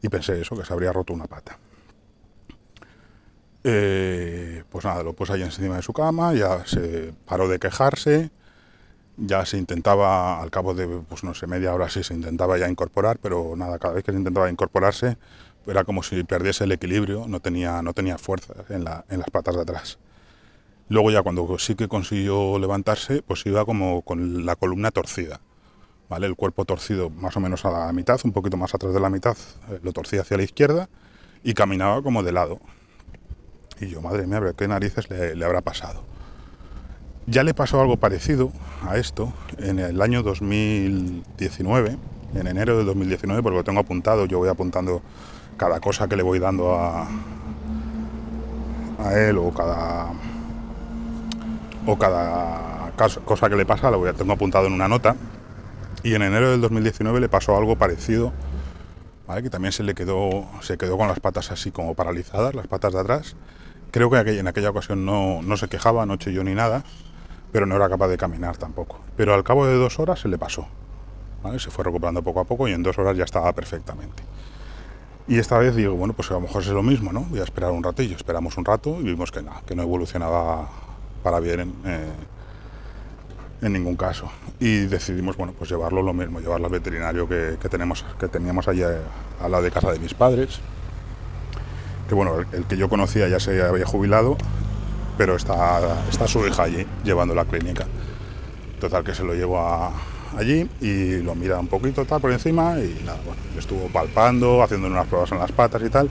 y 0.01 0.09
pensé 0.09 0.39
eso, 0.39 0.55
que 0.55 0.65
se 0.65 0.73
habría 0.73 0.93
roto 0.93 1.13
una 1.13 1.25
pata. 1.25 1.57
Eh, 3.63 4.63
pues 4.69 4.85
nada, 4.85 5.03
lo 5.03 5.13
puse 5.13 5.33
ahí 5.33 5.41
encima 5.41 5.75
de 5.75 5.81
su 5.81 5.91
cama, 5.91 6.33
ya 6.33 6.65
se 6.65 7.13
paró 7.25 7.47
de 7.47 7.59
quejarse, 7.59 8.31
ya 9.17 9.45
se 9.45 9.57
intentaba, 9.57 10.41
al 10.41 10.49
cabo 10.49 10.73
de, 10.73 10.87
pues 10.87 11.23
no 11.23 11.33
sé, 11.33 11.47
media 11.47 11.73
hora 11.73 11.89
sí 11.89 12.03
se 12.03 12.13
intentaba 12.13 12.57
ya 12.57 12.69
incorporar, 12.69 13.19
pero 13.19 13.55
nada, 13.57 13.77
cada 13.79 13.95
vez 13.95 14.03
que 14.03 14.11
se 14.11 14.17
intentaba 14.17 14.49
incorporarse 14.49 15.17
era 15.67 15.83
como 15.83 16.03
si 16.03 16.23
perdiese 16.23 16.63
el 16.63 16.71
equilibrio, 16.71 17.25
no 17.27 17.41
tenía, 17.41 17.81
no 17.81 17.93
tenía 17.93 18.17
fuerza 18.17 18.53
en, 18.69 18.83
la, 18.85 19.05
en 19.09 19.19
las 19.19 19.29
patas 19.29 19.55
de 19.55 19.61
atrás. 19.61 19.99
Luego 20.87 21.11
ya 21.11 21.21
cuando 21.21 21.59
sí 21.59 21.75
que 21.75 21.87
consiguió 21.87 22.57
levantarse, 22.57 23.21
pues 23.21 23.45
iba 23.45 23.65
como 23.65 24.01
con 24.01 24.45
la 24.45 24.55
columna 24.55 24.89
torcida. 24.89 25.41
El 26.09 26.35
cuerpo 26.35 26.65
torcido 26.65 27.09
más 27.11 27.37
o 27.37 27.39
menos 27.39 27.65
a 27.65 27.71
la 27.71 27.93
mitad, 27.93 28.19
un 28.23 28.33
poquito 28.33 28.57
más 28.57 28.73
atrás 28.73 28.93
de 28.93 28.99
la 28.99 29.09
mitad, 29.09 29.37
eh, 29.69 29.79
lo 29.83 29.93
torcía 29.93 30.21
hacia 30.21 30.37
la 30.37 30.43
izquierda 30.43 30.89
y 31.43 31.53
caminaba 31.53 32.01
como 32.01 32.23
de 32.23 32.31
lado. 32.31 32.59
Y 33.79 33.87
yo, 33.87 34.01
madre 34.01 34.25
mía, 34.27 34.41
¿qué 34.57 34.67
narices 34.67 35.09
le, 35.09 35.45
habrá 35.45 35.61
pasado? 35.61 36.03
Ya 37.27 37.43
le 37.43 37.53
pasó 37.53 37.79
algo 37.79 37.97
parecido 37.97 38.51
a 38.85 38.97
esto 38.97 39.31
en 39.59 39.79
el 39.79 40.01
año 40.01 40.23
2019, 40.23 41.97
en 42.33 42.47
enero 42.47 42.77
del 42.77 42.87
2019, 42.87 43.43
porque 43.43 43.57
lo 43.57 43.63
tengo 43.63 43.79
apuntado, 43.79 44.25
yo 44.25 44.39
voy 44.39 44.49
apuntando 44.49 45.01
cada 45.57 45.79
cosa 45.79 46.09
que 46.09 46.17
le 46.17 46.23
voy 46.23 46.39
dando 46.39 46.75
a, 46.75 47.07
él 49.13 49.37
o 49.37 49.53
cada 49.53 50.11
o 51.85 51.97
cada 51.97 52.91
cosa 53.23 53.47
que 53.47 53.55
le 53.55 53.65
pasa, 53.65 53.89
lo 53.89 54.13
tengo 54.13 54.33
apuntado 54.33 54.67
en 54.67 54.73
una 54.73 54.89
nota. 54.89 55.15
Y 56.03 56.13
en 56.13 56.21
enero 56.21 56.51
del 56.51 56.61
2019 56.61 57.19
le 57.19 57.29
pasó 57.29 57.57
algo 57.57 57.75
parecido, 57.75 58.31
que 59.37 59.49
también 59.49 59.71
se 59.71 59.83
le 59.83 59.93
quedó, 59.93 60.47
se 60.61 60.77
quedó 60.77 60.97
con 60.97 61.07
las 61.07 61.19
patas 61.19 61.51
así 61.51 61.71
como 61.71 61.93
paralizadas, 61.93 62.55
las 62.55 62.67
patas 62.67 62.93
de 62.93 62.99
atrás. 62.99 63.35
Creo 63.91 64.09
que 64.09 64.17
en 64.17 64.47
aquella 64.47 64.71
ocasión 64.71 65.05
no, 65.05 65.57
se 65.57 65.67
quejaba, 65.67 66.05
no 66.05 66.17
chilló 66.17 66.43
ni 66.43 66.55
nada, 66.55 66.83
pero 67.51 67.65
no 67.65 67.75
era 67.75 67.89
capaz 67.89 68.07
de 68.07 68.17
caminar 68.17 68.57
tampoco. 68.57 68.99
Pero 69.15 69.33
al 69.33 69.43
cabo 69.43 69.65
de 69.65 69.75
dos 69.75 69.99
horas 69.99 70.19
se 70.19 70.27
le 70.27 70.37
pasó. 70.37 70.67
Se 71.57 71.69
fue 71.69 71.83
recuperando 71.83 72.21
poco 72.21 72.41
a 72.41 72.43
poco 72.43 72.67
y 72.67 72.73
en 72.73 72.83
dos 72.83 72.97
horas 72.97 73.15
ya 73.15 73.23
estaba 73.23 73.53
perfectamente. 73.53 74.23
Y 75.27 75.37
esta 75.37 75.57
vez 75.59 75.75
digo, 75.75 75.93
bueno, 75.93 76.13
pues 76.13 76.29
a 76.31 76.33
lo 76.33 76.41
mejor 76.41 76.63
es 76.63 76.69
lo 76.69 76.83
mismo, 76.83 77.13
¿no? 77.13 77.21
Voy 77.21 77.39
a 77.39 77.43
esperar 77.43 77.71
un 77.71 77.83
ratillo. 77.83 78.15
Esperamos 78.15 78.57
un 78.57 78.65
rato 78.65 78.97
y 78.99 79.03
vimos 79.03 79.31
que, 79.31 79.43
que 79.65 79.75
no 79.75 79.83
evolucionaba 79.83 80.67
para 81.23 81.39
bien 81.39 81.73
en 83.61 83.73
ningún 83.73 83.95
caso. 83.95 84.31
Y 84.59 84.85
decidimos, 84.85 85.37
bueno, 85.37 85.53
pues 85.57 85.69
llevarlo 85.69 86.01
lo 86.01 86.13
mismo, 86.13 86.39
llevarlo 86.39 86.67
al 86.67 86.71
veterinario 86.71 87.27
que, 87.27 87.57
tenemos, 87.69 88.05
que 88.19 88.27
teníamos 88.27 88.67
allá 88.67 88.89
al 89.41 89.51
lado 89.51 89.63
de 89.63 89.71
casa 89.71 89.91
de 89.91 89.99
mis 89.99 90.13
padres. 90.13 90.59
Que 92.07 92.15
bueno, 92.15 92.39
el, 92.51 92.65
que 92.65 92.77
yo 92.77 92.89
conocía 92.89 93.27
ya 93.27 93.39
se 93.39 93.61
había 93.61 93.85
jubilado, 93.85 94.37
pero 95.17 95.35
está, 95.35 96.03
está 96.09 96.27
su 96.27 96.45
hija 96.47 96.63
allí, 96.63 96.85
llevando 97.03 97.35
la 97.35 97.45
clínica. 97.45 97.85
Total 98.79 99.03
que 99.03 99.13
se 99.13 99.23
lo 99.23 99.33
llevo 99.33 99.59
allí 100.37 100.69
y 100.79 101.17
lo 101.21 101.35
mira 101.35 101.59
un 101.59 101.67
poquito 101.67 102.05
tal 102.05 102.21
por 102.21 102.31
encima 102.31 102.77
y 102.79 103.01
nada, 103.05 103.19
bueno, 103.25 103.41
estuvo 103.57 103.87
palpando, 103.87 104.63
haciendo 104.63 104.87
unas 104.87 105.07
pruebas 105.07 105.31
en 105.31 105.39
las 105.39 105.51
patas 105.51 105.81
y 105.83 105.89
tal. 105.89 106.09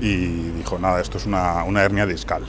Y 0.00 0.26
dijo, 0.50 0.78
nada, 0.78 1.00
esto 1.00 1.18
es 1.18 1.26
una, 1.26 1.62
una 1.62 1.82
hernia 1.82 2.06
discal. 2.06 2.42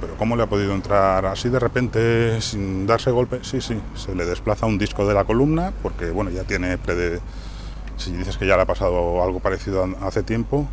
Pero 0.00 0.16
¿cómo 0.16 0.36
le 0.36 0.42
ha 0.42 0.46
podido 0.46 0.74
entrar 0.74 1.26
así 1.26 1.48
de 1.48 1.58
repente 1.58 2.40
sin 2.40 2.86
darse 2.86 3.10
golpe? 3.10 3.40
Sí, 3.42 3.60
sí, 3.60 3.80
se 3.94 4.14
le 4.14 4.24
desplaza 4.24 4.66
un 4.66 4.78
disco 4.78 5.06
de 5.06 5.14
la 5.14 5.24
columna 5.24 5.72
porque, 5.82 6.10
bueno, 6.10 6.30
ya 6.30 6.44
tiene 6.44 6.78
Si 7.96 8.12
dices 8.12 8.36
que 8.36 8.46
ya 8.46 8.56
le 8.56 8.62
ha 8.62 8.66
pasado 8.66 9.22
algo 9.22 9.40
parecido 9.40 9.88
hace 10.02 10.22
tiempo, 10.22 10.68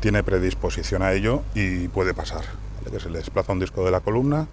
tiene 0.00 0.22
predisposición 0.22 1.02
a 1.02 1.12
ello 1.12 1.42
y 1.54 1.88
puede 1.88 2.14
pasar. 2.14 2.44
Que 2.90 3.00
se 3.00 3.08
le 3.08 3.18
desplaza 3.18 3.52
un 3.52 3.60
disco 3.60 3.84
de 3.84 3.90
la 3.90 4.00
columna, 4.00 4.46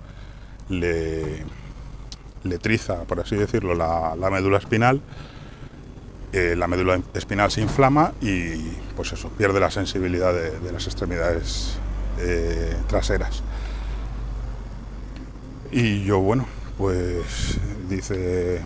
le, 0.70 1.44
triza, 2.62 3.04
por 3.04 3.20
así 3.20 3.36
decirlo, 3.36 3.76
la, 3.76 4.16
médula 4.32 4.58
espinal, 4.58 5.02
eh, 6.32 6.56
la 6.58 6.68
médula 6.68 7.02
espinal 7.14 7.52
se 7.52 7.62
inflama 7.62 8.14
y, 8.22 8.56
pues 8.96 9.12
eso, 9.12 9.30
pierde 9.30 9.60
la 9.60 9.70
sensibilidad 9.70 10.34
de, 10.34 10.72
las 10.72 10.88
extremidades 10.88 11.78
eh, 12.20 12.76
traseras. 12.88 13.44
Y 15.72 16.04
yo, 16.04 16.20
bueno, 16.20 16.46
pues 16.78 17.58
dice, 17.90 18.62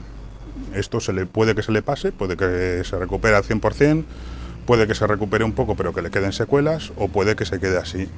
esto 0.74 1.00
se 1.00 1.14
le, 1.14 1.28
puede 1.28 1.54
que 1.54 1.62
se 1.62 1.72
le 1.72 1.84
pase, 1.84 2.12
puede 2.12 2.36
que 2.36 2.84
se 2.84 2.98
recupere 2.98 3.36
al 3.36 3.44
100%, 3.44 4.04
puede 4.66 4.88
que 4.88 4.96
se 4.96 5.06
recupere 5.06 5.44
un 5.44 5.54
poco 5.54 5.76
pero 5.76 5.94
que 5.94 6.02
le 6.02 6.10
queden 6.10 6.34
secuelas, 6.34 6.92
o 6.98 7.08
puede 7.08 7.36
que 7.36 7.46
se 7.46 7.60
quede 7.60 7.78
así 7.78 8.10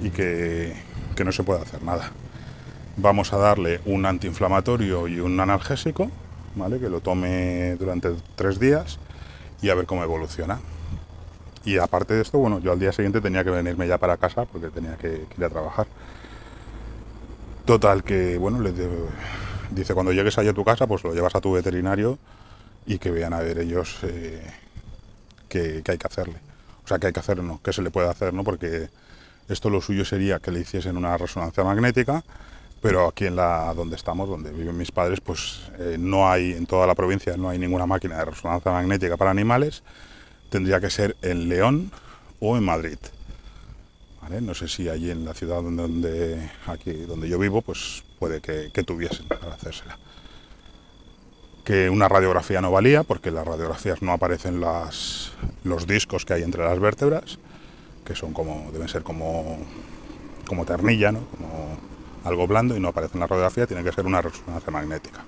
y 0.00 0.10
que, 0.10 0.74
que 1.16 1.24
no 1.24 1.32
se 1.32 1.42
pueda 1.42 1.62
hacer 1.62 1.82
nada. 1.82 2.12
Vamos 2.96 3.32
a 3.32 3.38
darle 3.38 3.80
un 3.84 4.06
antiinflamatorio 4.06 5.08
y 5.08 5.18
un 5.18 5.40
analgésico, 5.40 6.08
¿vale? 6.54 6.78
que 6.78 6.88
lo 6.88 7.00
tome 7.00 7.76
durante 7.80 8.10
tres 8.36 8.60
días 8.60 8.98
y 9.60 9.70
a 9.70 9.74
ver 9.74 9.86
cómo 9.86 10.04
evoluciona. 10.04 10.60
Y 11.64 11.78
aparte 11.78 12.14
de 12.14 12.22
esto, 12.22 12.38
bueno, 12.38 12.60
yo 12.60 12.72
al 12.72 12.78
día 12.78 12.92
siguiente 12.92 13.20
tenía 13.20 13.42
que 13.42 13.50
venirme 13.50 13.88
ya 13.88 13.98
para 13.98 14.16
casa 14.16 14.44
porque 14.44 14.68
tenía 14.68 14.96
que 14.96 15.26
ir 15.36 15.44
a 15.44 15.50
trabajar. 15.50 15.86
Total, 17.70 18.02
que 18.02 18.36
bueno, 18.36 18.58
dice 19.70 19.94
cuando 19.94 20.12
llegues 20.12 20.36
allá 20.38 20.50
a 20.50 20.54
tu 20.54 20.64
casa, 20.64 20.88
pues 20.88 21.04
lo 21.04 21.14
llevas 21.14 21.36
a 21.36 21.40
tu 21.40 21.52
veterinario 21.52 22.18
y 22.84 22.98
que 22.98 23.12
vean 23.12 23.32
a 23.32 23.38
ver 23.38 23.60
ellos 23.60 23.98
eh, 24.02 24.42
qué, 25.48 25.80
hay 25.86 25.96
que 25.96 26.06
hacerle. 26.08 26.34
O 26.84 26.88
sea, 26.88 26.98
qué 26.98 27.06
hay 27.06 27.12
que 27.12 27.20
hacer, 27.20 27.40
no, 27.44 27.60
qué 27.62 27.72
se 27.72 27.82
le 27.82 27.92
puede 27.92 28.08
hacer, 28.08 28.34
¿no? 28.34 28.42
Porque 28.42 28.88
esto 29.48 29.70
lo 29.70 29.80
suyo 29.80 30.04
sería 30.04 30.40
que 30.40 30.50
le 30.50 30.58
hiciesen 30.58 30.96
una 30.96 31.16
resonancia 31.16 31.62
magnética, 31.62 32.24
pero 32.82 33.06
aquí 33.06 33.26
en 33.26 33.36
la 33.36 33.72
donde 33.72 33.94
estamos, 33.94 34.28
donde 34.28 34.50
viven 34.50 34.76
mis 34.76 34.90
padres, 34.90 35.20
pues 35.20 35.70
eh, 35.78 35.94
no 35.96 36.28
hay, 36.28 36.54
en 36.54 36.66
toda 36.66 36.88
la 36.88 36.96
provincia 36.96 37.36
no 37.36 37.50
hay 37.50 37.60
ninguna 37.60 37.86
máquina 37.86 38.18
de 38.18 38.24
resonancia 38.24 38.72
magnética 38.72 39.16
para 39.16 39.30
animales. 39.30 39.84
Tendría 40.48 40.80
que 40.80 40.90
ser 40.90 41.16
en 41.22 41.48
León 41.48 41.92
o 42.40 42.56
en 42.56 42.64
Madrid. 42.64 42.98
No 44.40 44.54
sé 44.54 44.68
si 44.68 44.88
allí 44.88 45.10
en 45.10 45.24
la 45.24 45.34
ciudad 45.34 45.60
donde, 45.60 46.50
aquí, 46.66 46.92
donde 46.92 47.28
yo 47.28 47.38
vivo, 47.38 47.62
pues 47.62 48.04
puede 48.18 48.40
que, 48.40 48.70
tuviesen 48.84 49.26
para 49.26 49.54
hacérsela. 49.54 49.98
Que 51.64 51.90
una 51.90 52.08
radiografía 52.08 52.60
no 52.60 52.70
valía, 52.70 53.02
porque 53.02 53.32
las 53.32 53.44
radiografías 53.44 54.02
no 54.02 54.12
aparecen 54.12 54.60
las, 54.60 55.32
los 55.64 55.86
discos 55.86 56.24
que 56.24 56.34
hay 56.34 56.42
entre 56.44 56.64
las 56.64 56.78
vértebras, 56.78 57.38
que 58.04 58.14
son 58.14 58.32
como, 58.32 58.70
deben 58.72 58.88
ser 58.88 59.02
como, 59.02 59.58
como 60.46 60.64
ternilla, 60.64 61.10
¿no? 61.10 61.20
como 61.36 61.78
algo 62.22 62.46
blando, 62.46 62.76
y 62.76 62.80
no 62.80 62.88
aparece 62.88 63.14
en 63.14 63.20
la 63.20 63.26
radiografía, 63.26 63.66
tiene 63.66 63.82
que 63.82 63.92
ser 63.92 64.06
una 64.06 64.22
resonancia 64.22 64.70
magnética. 64.70 65.24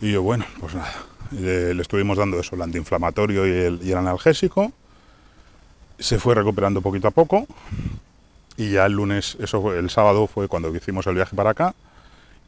Y 0.00 0.12
yo, 0.12 0.22
bueno, 0.22 0.46
pues 0.60 0.74
nada, 0.74 0.92
le, 1.30 1.80
estuvimos 1.80 2.16
dando 2.16 2.40
eso, 2.40 2.56
el 2.56 2.62
antiinflamatorio 2.62 3.46
y 3.46 3.90
el 3.90 3.96
analgésico, 3.96 4.72
se 5.98 6.18
fue 6.18 6.34
recuperando 6.34 6.80
poquito 6.82 7.08
a 7.08 7.10
poco 7.10 7.46
y 8.56 8.70
ya 8.72 8.86
el 8.86 8.92
lunes, 8.92 9.36
eso 9.40 9.74
el 9.74 9.90
sábado 9.90 10.26
fue 10.26 10.48
cuando 10.48 10.74
hicimos 10.74 11.06
el 11.06 11.14
viaje 11.14 11.34
para 11.34 11.50
acá 11.50 11.74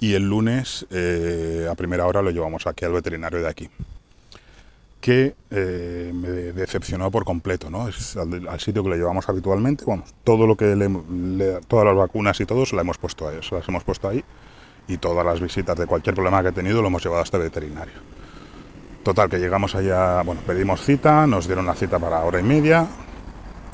y 0.01 0.15
el 0.15 0.29
lunes 0.29 0.87
eh, 0.91 1.69
a 1.71 1.75
primera 1.75 2.07
hora 2.07 2.23
lo 2.23 2.31
llevamos 2.31 2.67
aquí 2.67 2.85
al 2.85 2.93
veterinario 2.93 3.41
de 3.41 3.49
aquí 3.49 3.71
que 5.07 5.35
eh, 5.53 6.11
me 6.13 6.29
decepcionó 6.29 7.13
por 7.13 7.25
completo, 7.25 7.71
¿no? 7.71 7.87
Es 7.89 8.17
al, 8.17 8.59
sitio 8.59 8.83
que 8.83 8.89
lo 8.89 8.97
llevamos 8.97 9.29
habitualmente, 9.29 9.85
vamos, 9.87 10.13
todo 10.25 10.49
lo 10.49 10.57
que 10.57 10.75
le, 10.75 11.61
todas 11.69 11.87
las 11.87 11.95
vacunas 11.95 12.41
y 12.41 12.45
todo 12.45 12.67
se 12.67 12.75
las 12.75 12.83
hemos 12.83 12.99
puesto 12.99 13.29
ahí, 13.29 13.39
se 13.41 13.55
las 13.55 13.69
hemos 13.69 13.85
puesto 13.85 14.09
ahí 14.09 14.25
y 14.89 14.99
todas 14.99 15.25
las 15.25 15.41
visitas 15.41 15.77
de 15.79 15.87
cualquier 15.87 16.17
problema 16.17 16.43
que 16.43 16.49
he 16.49 16.53
tenido 16.53 16.83
lo 16.83 16.89
hemos 16.89 17.05
llevado 17.05 17.21
a 17.21 17.25
este 17.25 17.39
veterinario. 17.39 17.95
Total, 19.05 19.31
que 19.31 19.39
llegamos 19.39 19.77
allá, 19.77 20.23
bueno, 20.23 20.41
pedimos 20.45 20.81
cita, 20.83 21.25
nos 21.29 21.47
dieron 21.47 21.67
la 21.67 21.75
cita 21.75 22.01
para 22.01 22.25
hora 22.25 22.41
y 22.41 22.43
media, 22.43 22.89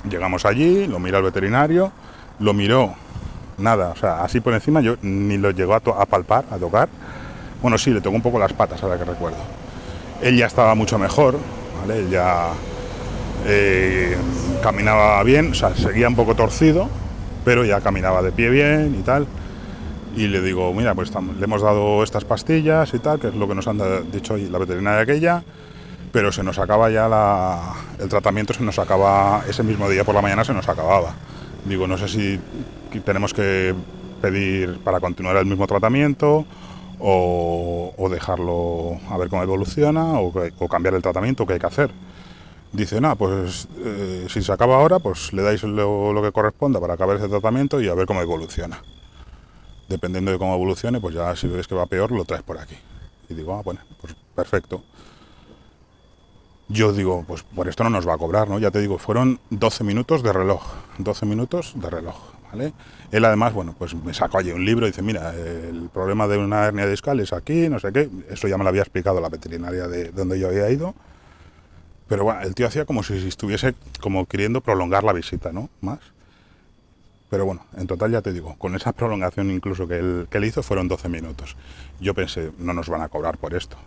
Llegamos 0.09 0.45
allí, 0.45 0.87
lo 0.87 0.99
mira 0.99 1.19
el 1.19 1.25
veterinario, 1.25 1.93
lo 2.41 2.55
miró, 2.55 2.95
nada, 3.59 3.91
o 3.91 3.97
sea, 3.97 4.25
así 4.25 4.41
por 4.41 4.53
encima, 4.53 4.81
yo 4.81 4.97
ni 5.03 5.39
lo 5.39 5.51
llegó 5.51 5.75
a, 5.75 5.81
palpar, 5.81 6.45
a 6.51 6.57
tocar. 6.57 6.89
Bueno, 7.61 7.79
sí, 7.79 7.91
le 7.91 8.01
tocó 8.01 8.17
un 8.17 8.23
poco 8.23 8.39
las 8.39 8.53
patas, 8.53 8.83
ahora 8.83 8.99
que 8.99 9.05
recuerdo. 9.05 9.39
Él 10.21 10.37
ya 10.37 10.47
estaba 10.47 10.75
mucho 10.75 10.99
mejor. 10.99 11.39
Él 11.89 12.11
ya 12.11 12.49
eh, 13.47 14.17
caminaba 14.63 15.23
bien, 15.23 15.53
o 15.53 15.55
sea, 15.55 15.75
seguía 15.75 16.09
un 16.09 16.17
poco 16.17 16.35
torcido, 16.35 16.89
pero 17.45 17.65
ya 17.65 17.81
caminaba 17.81 18.23
de 18.23 18.33
pie 18.33 18.51
bien 18.51 18.97
y 18.99 19.03
tal. 19.03 19.27
Y 20.17 20.29
le 20.29 20.43
digo, 20.43 20.73
mira, 20.75 20.95
pues 20.95 21.13
le 21.39 21.45
hemos 21.45 21.63
dado 21.63 22.03
estas 22.03 22.25
pastillas 22.25 22.93
y 22.95 22.99
tal, 22.99 23.19
que 23.19 23.29
es 23.29 23.35
lo 23.35 23.49
que 23.49 23.55
nos 23.55 23.67
han 23.67 23.79
dicho 24.11 24.35
hoy 24.35 24.49
la 24.49 24.59
veterinaria 24.59 25.01
aquella 25.01 25.43
pero 26.13 26.31
se 26.31 26.43
nos 26.43 26.59
acaba 26.59 26.91
ya 26.91 27.09
la, 27.09 27.75
el 27.99 28.09
tratamiento, 28.09 28.53
se 28.53 28.63
nos 28.63 28.79
acaba 28.79 29.43
ese 29.49 29.63
mismo 29.63 29.89
día 29.89 30.05
por 30.05 30.15
la 30.15 30.21
mañana, 30.21 30.45
se 30.45 30.53
nos 30.53 30.69
acababa. 30.69 31.15
Digo, 31.65 31.87
no 31.87 31.97
sé 31.97 32.09
si 32.09 32.39
tenemos 33.05 33.33
que 33.33 33.75
pedir 34.21 34.79
para 34.81 35.01
continuar 35.01 35.37
el 35.39 35.47
mismo 35.47 35.67
tratamiento 35.67 36.45
o, 37.01 38.09
dejarlo 38.11 39.01
a 39.09 39.17
ver 39.17 39.31
cómo 39.31 39.43
evoluciona 39.43 40.21
o, 40.21 40.69
cambiar 40.69 40.95
el 40.95 41.03
tratamiento, 41.03 41.47
qué 41.47 41.55
hay 41.55 41.59
que 41.59 41.67
hacer. 41.67 41.91
Dice, 42.73 43.01
nada, 43.01 43.15
pues 43.15 43.69
eh, 43.79 44.27
si 44.29 44.43
se 44.43 44.53
acaba 44.53 44.77
ahora, 44.77 44.99
pues 44.99 45.33
le 45.33 45.43
dais 45.43 45.63
lo, 45.63 46.21
que 46.23 46.33
corresponda 46.33 46.79
para 46.79 46.95
acabar 46.95 47.17
ese 47.17 47.29
tratamiento 47.29 47.81
y 47.81 47.89
a 47.89 47.95
ver 47.95 48.07
cómo 48.07 48.21
evoluciona. 48.21 48.83
Dependiendo 49.89 50.31
de 50.31 50.39
cómo 50.39 50.55
evolucione, 50.55 51.01
pues 51.01 51.15
ya 51.15 51.35
si 51.37 51.49
ves 51.49 51.67
que 51.67 51.75
va 51.75 51.87
peor, 51.87 52.13
lo 52.13 52.25
traes 52.25 52.43
por 52.43 52.59
aquí. 52.59 52.77
Y 53.29 53.35
digo, 53.35 53.55
ah, 53.55 53.63
bueno, 53.63 53.81
pues 54.01 54.15
perfecto 54.35 54.83
yo 56.69 56.93
digo, 56.93 57.25
pues 57.27 57.43
por 57.43 57.69
esto 57.69 57.85
no 57.85 57.91
nos 57.91 58.07
va 58.07 58.15
a 58.15 58.19
cobrar, 58.19 58.49
¿no? 58.49 58.59
Ya 58.59 58.71
te 58.71 58.81
digo, 58.81 58.99
fueron 58.99 59.41
12 59.51 59.85
minutos 59.85 60.23
de 60.23 60.33
reloj, 60.33 60.63
12 60.99 61.27
minutos 61.27 61.73
de 61.77 61.91
reloj, 61.91 62.17
¿vale? 62.51 62.73
Él 63.11 63.25
además, 63.25 63.53
bueno, 63.53 63.75
pues 63.79 63.95
me 63.95 64.15
sacó 64.15 64.39
allí 64.39 64.53
un 64.53 64.65
libro 64.65 64.87
y 64.87 64.91
dice, 64.91 65.03
mira, 65.03 65.35
el 65.35 65.91
problema 65.93 66.27
de 66.29 66.39
una 66.39 66.65
hernia 66.65 66.87
discal 66.87 67.21
es 67.21 67.33
aquí, 67.33 67.69
no 67.69 67.79
sé 67.79 67.93
qué, 67.93 68.09
eso 68.31 68.49
ya 68.49 68.57
me 68.57 68.65
lo 68.65 68.71
había 68.71 68.83
explicado 68.83 69.21
la 69.21 69.29
veterinaria 69.29 69.87
de 69.87 70.11
donde 70.13 70.39
yo 70.39 70.49
había 70.49 70.71
ido, 70.71 70.95
pero 72.09 72.25
bueno, 72.25 72.41
el 72.41 72.55
tío 72.55 72.67
hacía 72.67 72.85
como 72.85 73.03
si 73.03 73.15
estuviese 73.27 73.75
como 74.01 74.27
queriendo 74.27 74.61
prolongar 74.61 75.05
la 75.05 75.13
visita, 75.13 75.53
¿no? 75.53 75.69
Más. 75.81 76.01
Pero 77.29 77.47
bueno, 77.47 77.65
en 77.77 77.87
total 77.87 78.13
ya 78.13 78.21
te 78.21 78.33
digo, 78.33 78.57
con 78.59 78.75
esa 78.75 78.93
prolongación 78.93 79.51
incluso 79.51 79.89
que 79.89 79.99
él, 79.99 80.27
que 80.31 80.39
él 80.39 80.45
hizo 80.45 80.63
fueron 80.63 80.89
12 80.89 81.09
minutos. 81.09 81.57
Yo 82.01 82.13
pensé, 82.13 82.53
no 82.59 82.75
nos 82.75 82.89
van 82.89 83.01
a 83.01 83.09
cobrar 83.09 83.39
por 83.39 83.55
esto 83.55 83.79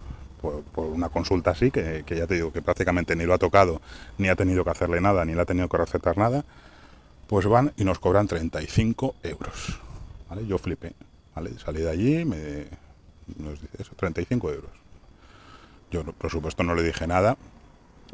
por, 0.74 0.86
una 0.86 1.10
consulta 1.10 1.52
así, 1.52 1.72
que, 1.72 2.04
ya 2.08 2.28
te 2.28 2.36
digo 2.36 2.52
que 2.52 2.62
prácticamente 2.62 3.16
ni 3.16 3.26
lo 3.26 3.34
ha 3.34 3.38
tocado, 3.38 3.82
ni 4.18 4.30
ha 4.30 4.36
tenido 4.36 4.64
que 4.64 4.70
hacerle 4.70 5.02
nada, 5.02 5.26
ni 5.26 5.34
le 5.34 5.42
ha 5.42 5.46
tenido 5.46 5.68
que 5.70 5.78
recetar 5.78 6.18
nada, 6.18 6.46
pues 7.28 7.46
van 7.48 7.74
y 7.78 7.84
nos 7.84 8.00
cobran 8.00 8.28
35 8.28 9.16
euros. 9.24 9.80
¿vale? 10.30 10.46
Yo 10.46 10.58
flipé, 10.58 10.94
¿vale? 11.34 11.52
salí 11.60 11.82
de 11.82 11.90
allí, 11.90 12.26
me, 12.26 12.66
nos 13.38 13.62
dice 13.62 13.82
eso, 13.82 13.92
35 13.96 14.52
euros. 14.52 14.72
Yo 15.92 16.04
por 16.04 16.30
supuesto 16.30 16.64
no 16.64 16.76
le 16.76 16.84
dije 16.84 17.08
nada, 17.08 17.38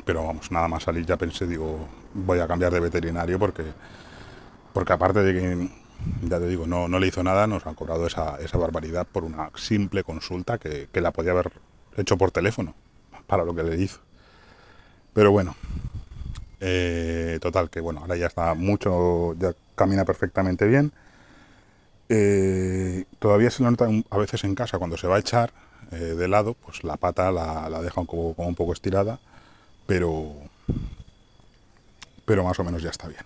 pero 0.05 0.25
vamos, 0.25 0.51
nada 0.51 0.67
más 0.67 0.83
salir 0.83 1.05
ya 1.05 1.17
pensé, 1.17 1.47
digo, 1.47 1.87
voy 2.13 2.39
a 2.39 2.47
cambiar 2.47 2.71
de 2.71 2.79
veterinario 2.79 3.39
porque, 3.39 3.63
porque 4.73 4.93
aparte 4.93 5.23
de 5.23 5.33
que, 5.33 5.69
ya 6.27 6.39
te 6.39 6.47
digo, 6.47 6.67
no, 6.67 6.87
no 6.87 6.99
le 6.99 7.07
hizo 7.07 7.23
nada, 7.23 7.47
nos 7.47 7.65
han 7.65 7.75
cobrado 7.75 8.07
esa, 8.07 8.37
esa 8.37 8.57
barbaridad 8.57 9.07
por 9.07 9.23
una 9.23 9.49
simple 9.55 10.03
consulta 10.03 10.57
que, 10.57 10.87
que 10.91 11.01
la 11.01 11.11
podía 11.11 11.31
haber 11.31 11.51
hecho 11.97 12.17
por 12.17 12.31
teléfono, 12.31 12.75
para 13.27 13.43
lo 13.43 13.55
que 13.55 13.63
le 13.63 13.81
hizo. 13.81 13.99
Pero 15.13 15.31
bueno, 15.31 15.55
eh, 16.59 17.39
total, 17.41 17.69
que 17.69 17.79
bueno, 17.81 18.01
ahora 18.01 18.15
ya 18.15 18.27
está 18.27 18.53
mucho, 18.53 19.33
ya 19.37 19.53
camina 19.75 20.05
perfectamente 20.05 20.65
bien. 20.67 20.93
Eh, 22.07 23.05
todavía 23.19 23.49
se 23.49 23.63
lo 23.63 23.71
nota 23.71 23.87
a 24.09 24.17
veces 24.17 24.43
en 24.43 24.53
casa 24.53 24.77
cuando 24.77 24.97
se 24.97 25.07
va 25.07 25.15
a 25.15 25.19
echar 25.19 25.51
eh, 25.91 25.95
de 25.95 26.27
lado, 26.27 26.53
pues 26.53 26.83
la 26.83 26.97
pata 26.97 27.31
la, 27.31 27.81
deja 27.81 28.01
un 28.01 28.07
poco, 28.07 28.33
como 28.35 28.47
un 28.47 28.55
poco 28.55 28.73
estirada, 28.73 29.19
pero, 29.87 30.33
pero 32.25 32.43
más 32.43 32.59
o 32.59 32.63
menos 32.63 32.83
ya 32.83 32.89
está 32.89 33.07
bien. 33.07 33.23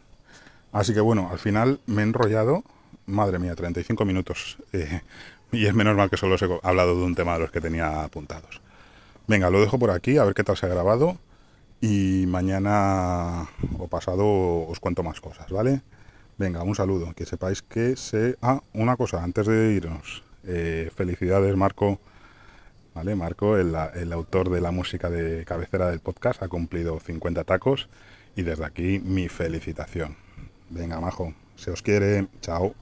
Así 0.71 0.93
que 0.93 1.01
bueno, 1.01 1.29
al 1.31 1.39
final 1.39 1.79
me 1.85 2.01
he 2.01 2.05
enrollado, 2.05 2.63
madre 3.05 3.37
mía, 3.39 3.55
35 3.55 4.05
minutos. 4.05 4.57
Y 5.51 5.65
es 5.65 5.73
menos 5.73 5.95
mal 5.95 6.09
que 6.09 6.17
solo 6.17 6.35
he 6.35 6.59
hablado 6.67 6.97
de 6.97 7.03
un 7.03 7.15
tema 7.15 7.33
de 7.33 7.39
los 7.39 7.51
que 7.51 7.61
tenía 7.61 8.03
apuntados. 8.03 8.61
Venga, 9.27 9.49
lo 9.49 9.59
dejo 9.59 9.79
por 9.79 9.91
aquí, 9.91 10.17
a 10.17 10.23
ver 10.23 10.33
qué 10.33 10.43
tal 10.43 10.57
se 10.57 10.65
ha 10.65 10.69
grabado. 10.69 11.17
Y 11.81 12.25
mañana 12.27 13.49
o 13.77 13.87
pasado 13.87 14.25
os 14.67 14.79
cuento 14.79 15.03
más 15.03 15.19
cosas, 15.19 15.51
¿vale? 15.51 15.81
Venga, 16.37 16.63
un 16.63 16.75
saludo. 16.75 17.13
Que 17.13 17.25
sepáis 17.25 17.61
que 17.61 17.95
se... 17.95 18.37
Ah, 18.41 18.61
una 18.73 18.97
cosa, 18.97 19.23
antes 19.23 19.47
de 19.47 19.73
irnos. 19.73 20.23
Eh, 20.45 20.89
felicidades, 20.95 21.55
Marco. 21.55 21.99
¿Vale? 22.93 23.15
Marco, 23.15 23.57
el, 23.57 23.75
el 23.95 24.13
autor 24.13 24.49
de 24.49 24.61
la 24.61 24.71
música 24.71 25.09
de 25.09 25.43
cabecera 25.45 25.89
del 25.89 25.99
podcast, 25.99 26.41
ha 26.43 26.47
cumplido 26.47 26.99
50 26.99 27.43
tacos. 27.43 27.89
Y 28.35 28.43
desde 28.43 28.65
aquí, 28.65 28.99
mi 28.99 29.27
felicitación. 29.27 30.17
Venga, 30.69 30.99
majo. 30.99 31.33
Se 31.55 31.71
os 31.71 31.81
quiere. 31.81 32.27
Chao. 32.41 32.73